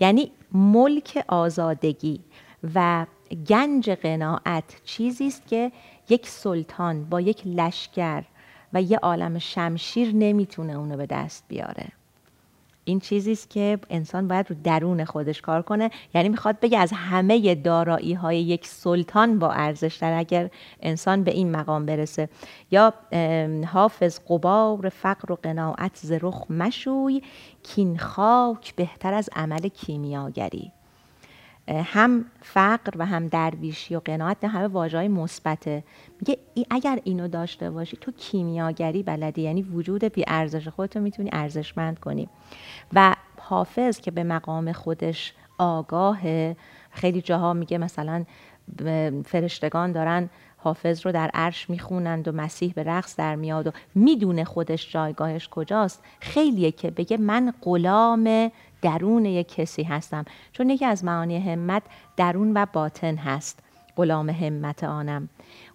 یعنی 0.00 0.32
ملک 0.52 1.24
آزادگی 1.28 2.20
و 2.74 3.06
گنج 3.48 3.90
قناعت 3.90 4.80
چیزی 4.84 5.26
است 5.26 5.46
که 5.46 5.72
یک 6.08 6.28
سلطان 6.28 7.04
با 7.04 7.20
یک 7.20 7.42
لشکر 7.46 8.24
و 8.72 8.82
یه 8.82 8.98
عالم 8.98 9.38
شمشیر 9.38 10.14
نمی‌تونه 10.14 10.72
اونو 10.72 10.96
به 10.96 11.06
دست 11.06 11.44
بیاره. 11.48 11.88
این 12.84 13.00
چیزی 13.00 13.32
است 13.32 13.50
که 13.50 13.78
انسان 13.90 14.28
باید 14.28 14.50
رو 14.50 14.56
درون 14.64 15.04
خودش 15.04 15.40
کار 15.40 15.62
کنه. 15.62 15.90
یعنی 16.14 16.28
می‌خواد 16.28 16.60
بگه 16.60 16.78
از 16.78 16.92
همه 16.92 17.54
دارایی 17.54 18.14
های 18.14 18.40
یک 18.40 18.66
سلطان 18.66 19.38
با 19.38 19.52
ارزش 19.52 19.96
در 20.00 20.18
اگر 20.18 20.50
انسان 20.80 21.24
به 21.24 21.30
این 21.30 21.50
مقام 21.50 21.86
برسه. 21.86 22.28
یا 22.70 22.94
حافظ 23.66 24.20
قبار 24.28 24.88
فقر 24.88 25.32
و 25.32 25.38
قناعت 25.42 25.96
ز 25.96 26.12
رخ 26.20 26.50
مشوی 26.50 27.22
کین 27.62 27.98
خاک 27.98 28.74
بهتر 28.74 29.14
از 29.14 29.30
عمل 29.32 29.68
کیمیاگری. 29.68 30.72
هم 31.70 32.24
فقر 32.42 32.92
و 32.96 33.06
هم 33.06 33.28
درویشی 33.28 33.96
و 33.96 34.00
قناعت 34.00 34.44
همه 34.44 34.66
واجه 34.66 34.98
های 34.98 35.08
مثبته 35.08 35.84
میگه 36.20 36.38
اگر 36.70 37.00
اینو 37.04 37.28
داشته 37.28 37.70
باشی 37.70 37.96
تو 37.96 38.12
کیمیاگری 38.12 39.02
بلدی 39.02 39.42
یعنی 39.42 39.62
وجود 39.62 40.04
بی 40.04 40.24
ارزش 40.26 40.68
خودتو 40.68 41.00
می‌تونی 41.00 41.30
ارزشمند 41.32 41.98
کنی. 41.98 42.28
و 42.92 43.14
حافظ 43.38 44.00
که 44.00 44.10
به 44.10 44.24
مقام 44.24 44.72
خودش 44.72 45.34
آگاه 45.58 46.18
خیلی 46.90 47.22
جاها 47.22 47.52
میگه 47.52 47.78
مثلا 47.78 48.24
فرشتگان 49.26 49.92
دارن 49.92 50.30
حافظ 50.62 51.06
رو 51.06 51.12
در 51.12 51.30
عرش 51.34 51.70
می‌خونند 51.70 52.28
و 52.28 52.32
مسیح 52.32 52.72
به 52.72 52.82
رقص 52.82 53.16
در 53.16 53.34
میاد 53.34 53.66
و 53.66 53.70
می‌دونه 53.94 54.44
خودش 54.44 54.92
جایگاهش 54.92 55.48
کجاست. 55.48 56.02
خیلیه 56.20 56.72
که 56.72 56.90
بگه 56.90 57.16
من 57.16 57.52
غلام 57.62 58.50
درون 58.82 59.24
یک 59.24 59.54
کسی 59.54 59.82
هستم 59.82 60.24
چون 60.52 60.70
یکی 60.70 60.84
از 60.84 61.04
معانی 61.04 61.38
همت 61.38 61.82
درون 62.16 62.52
و 62.56 62.66
باطن 62.72 63.16
هست. 63.16 63.58
غلام 63.96 64.30
همت 64.30 64.84
آنم. 64.84 65.28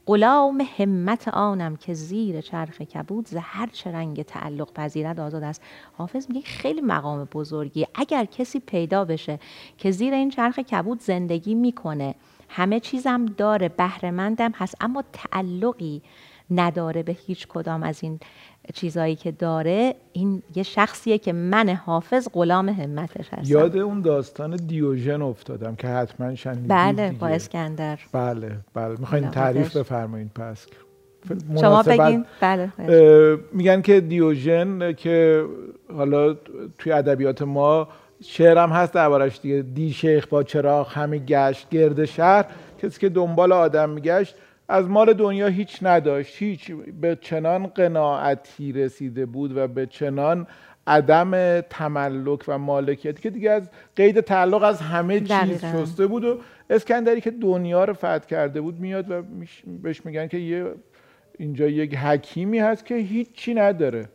غلام 0.06 0.68
همت 0.78 1.28
آنم 1.28 1.76
که 1.76 1.94
زیر 1.94 2.42
چرخ 2.42 2.82
کبود 2.82 3.28
ز 3.28 3.36
هر 3.40 3.68
چه 3.68 3.92
رنگ 3.92 4.22
تعلق 4.22 4.74
پذیرد 4.74 5.20
آزاد 5.20 5.44
است. 5.44 5.62
حافظ 5.98 6.28
میگه 6.30 6.42
خیلی 6.42 6.82
مقام 6.82 7.24
بزرگی 7.24 7.88
اگر 7.96 8.26
کسی 8.26 8.60
پیدا 8.60 9.06
بشه 9.06 9.40
که 9.78 9.92
زیر 9.92 10.14
این 10.14 10.30
چرخ 10.30 10.60
کبود 10.60 11.00
زندگی 11.00 11.56
می‌کنه 11.56 12.16
همه 12.56 12.80
چیزم 12.80 13.26
داره 13.26 13.70
بهرهمندم 13.70 14.52
هست 14.56 14.76
اما 14.82 15.04
تعلقی 15.14 16.02
نداره 16.52 17.04
به 17.04 17.18
هیچ 17.28 17.48
کدام 17.48 17.84
از 17.84 18.04
این 18.04 18.20
چیزایی 18.74 19.16
که 19.16 19.32
داره. 19.32 19.96
این 20.14 20.44
یه 20.56 20.64
شخصیه 20.64 21.18
که 21.18 21.34
من 21.34 21.70
حافظ 21.70 22.28
غلام 22.34 22.70
همتش 22.70 23.28
هستم. 23.32 23.54
یاد 23.54 23.78
اون 23.78 24.02
داستان 24.02 24.56
دیوژن 24.56 25.22
افتادم 25.22 25.76
که 25.76 25.88
حتما 25.88 26.36
شنیدید 26.36 26.68
بله 26.68 27.12
با 27.20 27.28
اسکندر. 27.28 28.00
بله 28.12 28.58
بله. 28.74 28.96
می‌خواین 29.00 29.30
تعریف 29.30 29.78
بفرمایید 29.78 30.32
پس. 30.36 30.68
شما 31.62 31.84
بگین. 31.84 32.26
بله 32.42 32.72
میگن 33.52 33.82
که 33.82 34.02
دیوژن 34.02 34.94
که 34.94 35.46
حالا 35.96 36.34
توی 36.78 36.92
ادبیات 36.92 37.42
ما 37.42 37.88
شعرم 38.24 38.70
هست 38.70 38.94
دربارش 38.94 39.40
دیگه. 39.42 39.62
دی 39.62 39.94
شیخ 39.94 40.28
با 40.28 40.44
چراغ 40.44 40.92
همه 40.92 41.18
گشت 41.18 41.70
گرد 41.70 42.06
شهر. 42.06 42.46
کسی 42.82 43.00
که 43.00 43.10
دنبال 43.10 43.52
آدم 43.52 43.90
میگشت 43.90 44.36
از 44.68 44.90
مال 44.90 45.14
دنیا 45.14 45.48
هیچ 45.48 45.80
نداشت. 45.82 46.36
هیچ 46.38 46.72
به 47.02 47.18
چنان 47.22 47.68
قناعتی 47.68 48.72
رسیده 48.72 49.26
بود 49.26 49.58
و 49.58 49.68
به 49.68 49.86
چنان 49.86 50.48
عدم 50.88 51.62
تملک 51.62 52.44
و 52.48 52.58
مالکیتی 52.58 53.22
که 53.22 53.30
دیگه 53.30 53.52
از 53.52 53.70
قید 53.96 54.20
تعلق 54.20 54.64
از 54.64 54.82
همه 54.82 55.20
چیز 55.20 55.66
شسته 55.66 56.08
بود 56.08 56.24
و 56.24 56.38
اسکندری 56.70 57.22
که 57.22 57.32
دنیا 57.32 57.86
رو 57.86 57.94
فتح 57.94 58.20
کرده 58.20 58.62
بود 58.62 58.80
میاد 58.80 59.12
و 59.12 59.24
بهش 59.84 60.06
میگن 60.06 60.28
که 60.28 60.38
یه 60.38 60.66
اینجا 61.38 61.68
یک 61.68 61.96
حکیمی 61.96 62.60
هست 62.60 62.86
که 62.86 62.96
هیچی 62.96 63.54
نداره. 63.54 64.10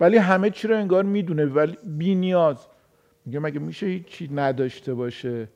ولی 0.00 0.16
همه 0.16 0.50
چی 0.50 0.68
رو 0.68 0.76
انگار 0.76 1.02
می‌دونه. 1.02 1.44
ولی 1.44 1.76
بی 1.84 2.14
نیاز. 2.14 2.66
میگه 3.26 3.38
مگه 3.38 3.58
میشه 3.60 3.86
هیچی 3.86 4.30
نداشته 4.34 4.94
باشه؟ 4.94 5.48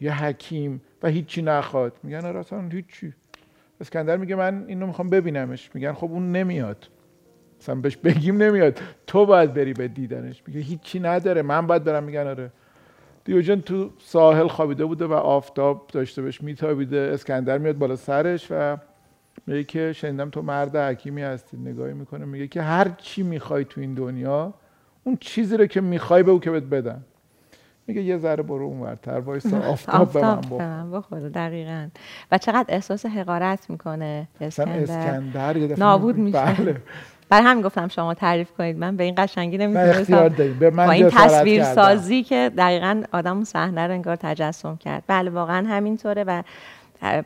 یه 0.00 0.24
حکیم 0.24 0.80
و 1.02 1.08
هیچی 1.08 1.42
نخواد. 1.42 1.92
میگن 2.02 2.24
آره 2.24 2.38
اصلا 2.38 2.68
هیچی 2.68 3.12
اسکندر 3.80 4.16
میگه 4.16 4.34
من 4.34 4.64
اینو 4.68 4.86
می‌خوام 4.86 5.10
ببینمش. 5.10 5.70
میگن 5.74 5.92
خب 5.92 6.10
اون 6.10 6.32
نمیاد. 6.32 6.88
اصلا 7.60 7.74
بهش 7.74 7.96
بگیم 7.96 8.42
نمیاد. 8.42 8.80
تو 9.06 9.26
باید 9.26 9.54
بری 9.54 9.72
به 9.72 9.88
دیدنش. 9.88 10.42
میگه 10.46 10.60
هیچی 10.60 11.00
نداره. 11.00 11.42
من 11.42 11.66
باید 11.66 11.84
برم. 11.84 12.04
میگن 12.04 12.26
آره. 12.26 12.52
دیوژن 13.24 13.60
تو 13.60 13.90
ساحل 13.98 14.48
خوابیده 14.48 14.84
بوده 14.84 15.06
و 15.06 15.12
آفتاب 15.12 15.86
داشته 15.92 16.22
بهش 16.22 16.40
میتابیده. 16.40 17.10
اسکندر 17.14 17.58
میاد 17.58 17.78
بالا 17.78 17.96
سرش 17.96 18.46
و 18.50 18.76
میگه 19.46 19.64
که 19.64 19.92
شنیدم 19.92 20.30
تو 20.30 20.42
مرد 20.42 20.76
حکیمی 20.76 21.22
هستی. 21.22 21.56
نگاهی 21.56 21.94
می‌کنه. 21.94 22.24
میگه 22.24 22.48
که 22.48 22.62
هر 22.62 22.88
چی 22.88 23.22
می‌خوای 23.22 23.64
تو 23.64 23.80
این 23.80 23.94
دنیا 23.94 24.54
اون 25.06 25.16
چیزی 25.20 25.56
رو 25.56 25.66
که 25.66 25.80
می‌خوای 25.80 26.22
به 26.22 26.30
او 26.30 26.40
که 26.40 26.50
بهت 26.50 26.62
بدن. 26.62 27.04
میگه 27.86 28.02
یه 28.02 28.18
ذره 28.18 28.42
برو 28.42 28.64
اونورتر 28.64 29.18
وایسا 29.18 29.58
آفتاب 29.72 30.12
به 30.12 30.20
من 30.58 30.90
بخوره 30.90 31.28
دقیقا. 31.28 31.88
و 32.32 32.38
چقدر 32.38 32.64
احساس 32.68 33.06
حقارت 33.06 33.70
می‌کنه 33.70 34.28
اسکندر, 34.40 34.82
اسکندر 34.82 35.78
نابود 35.78 36.16
میشه. 36.16 36.44
بله. 36.44 36.76
برای 37.28 37.44
همین 37.44 37.62
گفتم 37.62 37.88
شما 37.88 38.14
تعریف 38.14 38.50
کنید. 38.52 38.78
من 38.78 38.96
به 38.96 39.04
این 39.04 39.14
قشنگی 39.18 39.58
نمی‌تونستم. 39.58 40.28
با 40.70 40.90
این 40.90 41.08
تصویر 41.08 41.64
سازی 41.64 42.22
که 42.22 42.50
دقیقا 42.56 43.02
آدم 43.12 43.44
صحنه 43.44 43.86
رو 43.86 43.92
انگار 43.92 44.16
تجسم 44.16 44.76
کرد. 44.76 45.02
بله 45.06 45.30
واقعا 45.30 45.66
همینطوره 45.66 46.24
و 46.24 46.42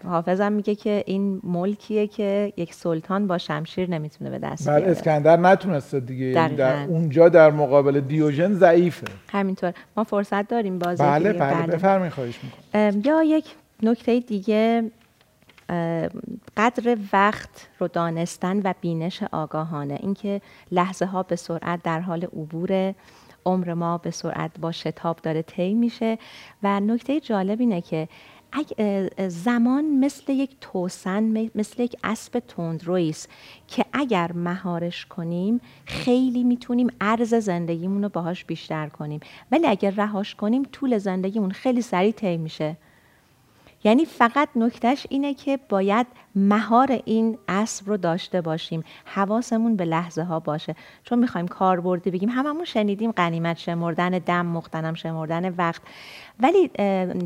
حافظم 0.04 0.52
میگه 0.52 0.74
که 0.74 1.04
این 1.06 1.40
ملکیه 1.44 2.06
که 2.06 2.52
یک 2.56 2.74
سلطان 2.74 3.26
با 3.26 3.38
شمشیر 3.38 3.90
نمی‌تونه 3.90 4.30
به 4.30 4.38
دست 4.38 4.68
بله 4.68 4.86
اسکندر 4.86 5.36
نتونسته 5.36 6.00
دیگه 6.00 6.26
یعنی 6.26 6.56
در 6.56 6.84
اونجا 6.84 7.28
در 7.28 7.50
مقابل 7.50 8.00
دیوژن 8.00 8.54
ضعیفه. 8.54 9.06
همینطور. 9.28 9.72
ما 9.96 10.04
فرصت 10.04 10.48
داریم 10.48 10.78
بازی 10.78 11.02
بله 11.02 11.32
بله, 11.32 11.54
بله. 11.54 11.76
بفرمایید 11.76 12.12
خواهش 12.12 12.38
می‌کنم. 12.42 13.02
یا 13.04 13.22
یک 13.22 13.44
نکته 13.82 14.20
دیگه 14.20 14.90
قدر 16.56 16.96
وقت 17.12 17.68
رو 17.78 17.88
دانستن 17.88 18.60
و 18.64 18.74
بینش 18.80 19.22
آگاهانه. 19.22 19.98
اینکه 20.00 20.40
لحظه 20.72 21.06
ها 21.06 21.22
به 21.22 21.36
سرعت 21.36 21.82
در 21.82 22.00
حال 22.00 22.24
عبور 22.24 22.94
عمر 23.46 23.74
ما 23.74 23.98
به 23.98 24.10
سرعت 24.10 24.50
با 24.60 24.72
شتاب 24.72 25.16
داره 25.22 25.42
طی 25.42 25.74
میشه. 25.74 26.18
و 26.62 26.80
نکته 26.80 27.20
جالب 27.20 27.60
اینه 27.60 27.80
که 27.80 28.08
زمان 29.28 29.84
مثل 29.84 30.32
یک 30.32 30.50
توسن 30.60 31.50
مثل 31.54 31.82
یک 31.82 31.96
اسب 32.04 32.38
تندرویی 32.38 33.10
است 33.10 33.28
که 33.68 33.84
اگر 33.92 34.32
مهارش 34.32 35.06
کنیم 35.06 35.60
خیلی 35.86 36.44
می‌تونیم 36.44 36.88
عرض 37.00 37.34
زندگیمون 37.34 38.02
رو 38.02 38.08
باهاش 38.08 38.44
بیشتر 38.44 38.88
کنیم. 38.88 39.20
ولی 39.52 39.66
اگر 39.66 39.90
رهاش 39.90 40.34
کنیم 40.34 40.62
طول 40.62 40.98
زندگیمون 40.98 41.50
خیلی 41.50 41.82
سریع 41.82 42.12
طی 42.12 42.36
میشه. 42.36 42.76
یعنی 43.84 44.04
فقط 44.04 44.48
نکتهش 44.56 45.06
اینه 45.10 45.34
که 45.34 45.58
باید 45.68 46.06
مهار 46.34 47.02
این 47.04 47.38
اسب 47.48 47.88
رو 47.88 47.96
داشته 47.96 48.40
باشیم. 48.40 48.84
حواسمون 49.04 49.76
به 49.76 49.84
لحظه 49.84 50.22
ها 50.22 50.40
باشه. 50.40 50.76
چون 51.04 51.18
می‌خوایم 51.18 51.48
کاربردی 51.48 52.10
بگیم 52.10 52.28
هممون 52.28 52.64
شنیدیم 52.64 53.10
قنیمت 53.10 53.58
شمردن 53.58 54.10
دم 54.10 54.46
مختنم 54.46 54.94
شمردن 54.94 55.54
وقت. 55.54 55.82
ولی 56.42 56.68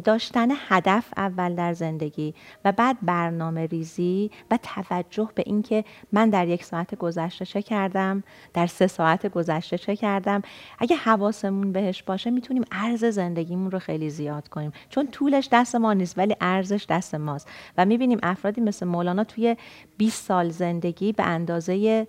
داشتن 0.05 0.49
هدف 0.69 1.05
اول 1.17 1.55
در 1.55 1.73
زندگی 1.73 2.35
و 2.65 2.73
بعد 2.73 2.97
برنامه 3.03 3.67
ریزی 3.67 4.31
و 4.51 4.59
توجه 4.63 5.29
به 5.35 5.43
اینکه 5.47 5.85
من 6.13 6.31
در 6.31 6.49
یک 6.49 6.65
ساعت 6.65 6.95
گذشته 6.95 7.45
چه 7.45 7.63
کردم 7.63 8.23
در 8.55 8.67
سه 8.67 8.87
ساعت 8.87 9.27
گذشته 9.27 9.79
چه 9.79 9.97
کردم 9.97 10.43
اگه 10.79 10.97
حواسمون 10.97 11.73
بهش 11.73 12.03
باشه 12.03 12.31
می‌تونیم 12.31 12.65
ارز 12.73 13.05
زندگیمون 13.05 13.71
رو 13.71 13.79
خیلی 13.79 14.11
زیاد 14.11 14.49
کنیم. 14.49 14.73
چون 14.89 15.07
طولش 15.07 15.49
دست 15.53 15.75
ما 15.75 15.93
نیست 15.93 16.19
ولی 16.19 16.37
ارزش 16.41 16.87
دست 16.89 17.15
ماست. 17.15 17.49
و 17.79 17.85
می‌بینیم 17.85 18.19
افرادی 18.23 18.61
مثل 18.61 18.87
مولانا 18.87 19.25
توی 19.25 19.57
20 19.97 20.25
سال 20.25 20.49
زندگی 20.49 21.13
به 21.13 21.23
اندازه 21.23 22.07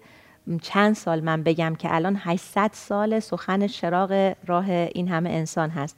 چند 0.62 0.96
سال 0.96 1.22
من 1.22 1.44
بگم 1.44 1.76
که 1.76 1.96
الان 1.96 2.16
800 2.20 2.70
سال 2.74 3.20
سخن 3.20 3.68
چراغ 3.68 4.34
راه 4.46 4.70
این 4.70 5.08
همه 5.08 5.30
انسان 5.30 5.70
هست. 5.70 5.98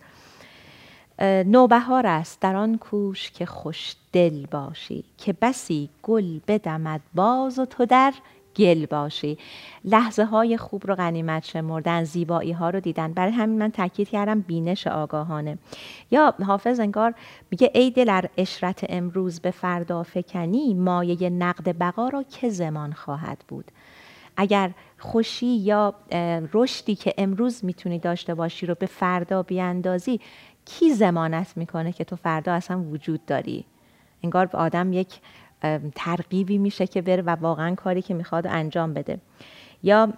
نوبهار 1.19 2.07
است 2.07 2.41
در 2.41 2.55
آن 2.55 2.77
کوش 2.77 3.31
که 3.31 3.45
خوش 3.45 3.95
دل 4.13 4.45
باشی 4.45 5.03
که 5.17 5.33
بسی 5.41 5.89
گل 6.03 6.39
بدمد 6.47 7.01
باز 7.15 7.59
و 7.59 7.65
تو 7.65 7.85
در 7.85 8.13
گل 8.55 8.85
باشی. 8.85 9.37
لحظه 9.85 10.25
های 10.25 10.57
خوب 10.57 10.87
رو 10.87 10.95
غنیمت 10.95 11.45
شمردن 11.45 12.03
زیبایی 12.03 12.51
ها 12.51 12.69
رو 12.69 12.79
دیدن. 12.79 13.13
برای 13.13 13.31
همین 13.31 13.59
من 13.59 13.71
تاکید 13.71 14.09
کردم 14.09 14.41
بینش 14.41 14.87
آگاهانه. 14.87 15.57
یا 16.11 16.33
حافظ 16.45 16.79
انگار 16.79 17.13
میگه 17.51 17.71
ای 17.73 17.91
دل 17.91 18.21
اشرت 18.37 18.85
امروز 18.89 19.39
به 19.39 19.51
فردا 19.51 20.03
فکنی 20.03 20.73
مایه 20.73 21.29
نقد 21.29 21.77
بقا 21.79 22.09
را 22.09 22.23
که 22.23 22.49
زمان 22.49 22.93
خواهد 22.93 23.43
بود. 23.47 23.65
اگر 24.37 24.71
خوشی 24.99 25.55
یا 25.55 25.93
رشدی 26.53 26.95
که 26.95 27.13
امروز 27.17 27.65
می‌تونی 27.65 27.99
داشته 27.99 28.35
باشی 28.35 28.65
رو 28.65 28.75
به 28.75 28.85
فردا 28.85 29.43
بیاندازی 29.43 30.19
کی 30.69 30.93
زمانت 30.93 31.57
می‌کنه 31.57 31.91
که 31.91 32.03
تو 32.03 32.15
فردا 32.15 32.53
اصلا 32.53 32.79
وجود 32.79 33.25
داری؟ 33.25 33.65
انگار 34.23 34.45
به 34.45 34.57
آدم 34.57 34.93
یک 34.93 35.19
ترغیبی 35.95 36.57
میشه 36.57 36.87
که 36.87 37.01
بره 37.01 37.21
و 37.21 37.29
واقعا 37.29 37.75
کاری 37.75 38.01
که 38.01 38.13
می‌خواد 38.13 38.47
انجام 38.47 38.93
بده. 38.93 39.19
یا 39.83 40.13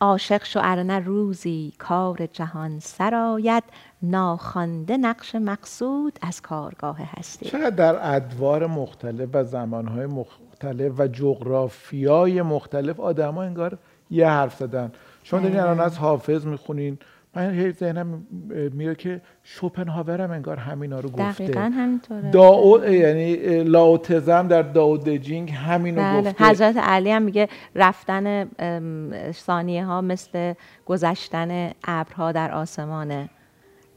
عاشق 0.00 0.44
شو 0.44 0.60
ارنه 0.62 0.98
روزی 0.98 1.72
کار 1.78 2.26
جهان 2.26 2.80
سرایت 2.80 3.62
ناخوانده 4.02 4.96
نقش 4.96 5.34
مقصود 5.34 6.18
از 6.22 6.42
کارگاه 6.42 6.98
هستی. 7.00 7.48
شاید 7.48 7.76
در 7.76 8.14
ادوار 8.16 8.66
مختلف 8.66 9.28
و 9.32 9.44
زمانهای 9.44 10.06
مختلف 10.06 10.92
و 10.98 11.06
جغرافیای 11.08 12.42
مختلف 12.42 13.00
آدم 13.00 13.34
ها 13.34 13.42
انگار 13.42 13.78
یه 14.10 14.28
حرف 14.28 14.56
زدن. 14.56 14.92
شما 15.22 15.40
دارین 15.40 15.60
الان 15.60 15.80
از 15.80 15.98
حافظ 15.98 16.46
می‌خونین 16.46 16.98
من 17.36 17.54
هی 17.54 17.72
ذهنم 17.72 18.26
میره 18.72 18.94
که 18.94 19.20
شوپنهاور 19.42 20.20
هم 20.20 20.30
انگار 20.30 20.56
همینا 20.56 21.00
رو 21.00 21.08
گفته. 21.08 21.44
دقیقا 21.44 21.60
همینطوره. 21.60 22.30
داو 22.30 22.84
یعنی 22.84 23.62
لاوتزم 23.64 24.48
در 24.48 24.62
داود 24.62 25.08
جینگ 25.08 25.50
همینو 25.50 26.02
بله. 26.02 26.30
گفته. 26.30 26.44
حضرت 26.44 26.76
علی 26.76 27.10
هم 27.10 27.22
میگه 27.22 27.48
رفتن 27.74 28.48
ثانیه 29.32 29.84
ها 29.84 30.00
مثل 30.00 30.54
گذشتن 30.86 31.70
ابرها 31.84 32.32
در 32.32 32.52
آسمانه. 32.52 33.28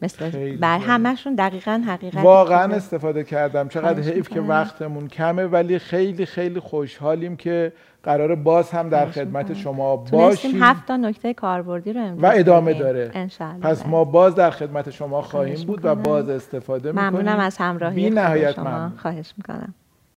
مثل 0.01 0.55
بر 0.57 0.77
همشون 0.77 1.35
دقیقا 1.35 1.83
حقیقت 1.87 2.23
واقعا 2.23 2.75
استفاده 2.75 3.23
کردم. 3.23 3.67
چقدر 3.67 4.01
حیف 4.01 4.29
که 4.29 4.41
وقتمون 4.41 5.07
کمه 5.07 5.45
ولی 5.45 5.79
خیلی 5.79 6.25
خیلی 6.25 6.59
خوشحالیم 6.59 7.35
که 7.35 7.73
قرار 8.03 8.35
باز 8.35 8.71
هم 8.71 8.89
در 8.89 9.05
خدمت 9.05 9.53
شما 9.53 9.95
باشیم. 9.95 10.63
هفت 10.63 10.85
تا 10.87 10.97
نکته 10.97 11.33
کاربردی 11.33 11.93
رو 11.93 12.01
و 12.01 12.31
ادامه 12.35 12.73
داره. 12.73 13.27
پس 13.61 13.85
ما 13.85 14.03
باز 14.03 14.35
در 14.35 14.49
خدمت 14.49 14.89
شما 14.89 15.21
خواهیم 15.21 15.67
بود 15.67 15.79
و 15.83 15.95
باز 15.95 16.29
استفاده 16.29 16.91
می‌کنیم. 16.91 17.09
ممنونم 17.09 17.39
از 17.39 17.57
همراهی 17.57 17.95
بی 17.95 18.09
نهایت 18.09 18.51
شما. 18.51 18.91
خواهش 18.97 19.33
می‌کنم. 19.37 19.73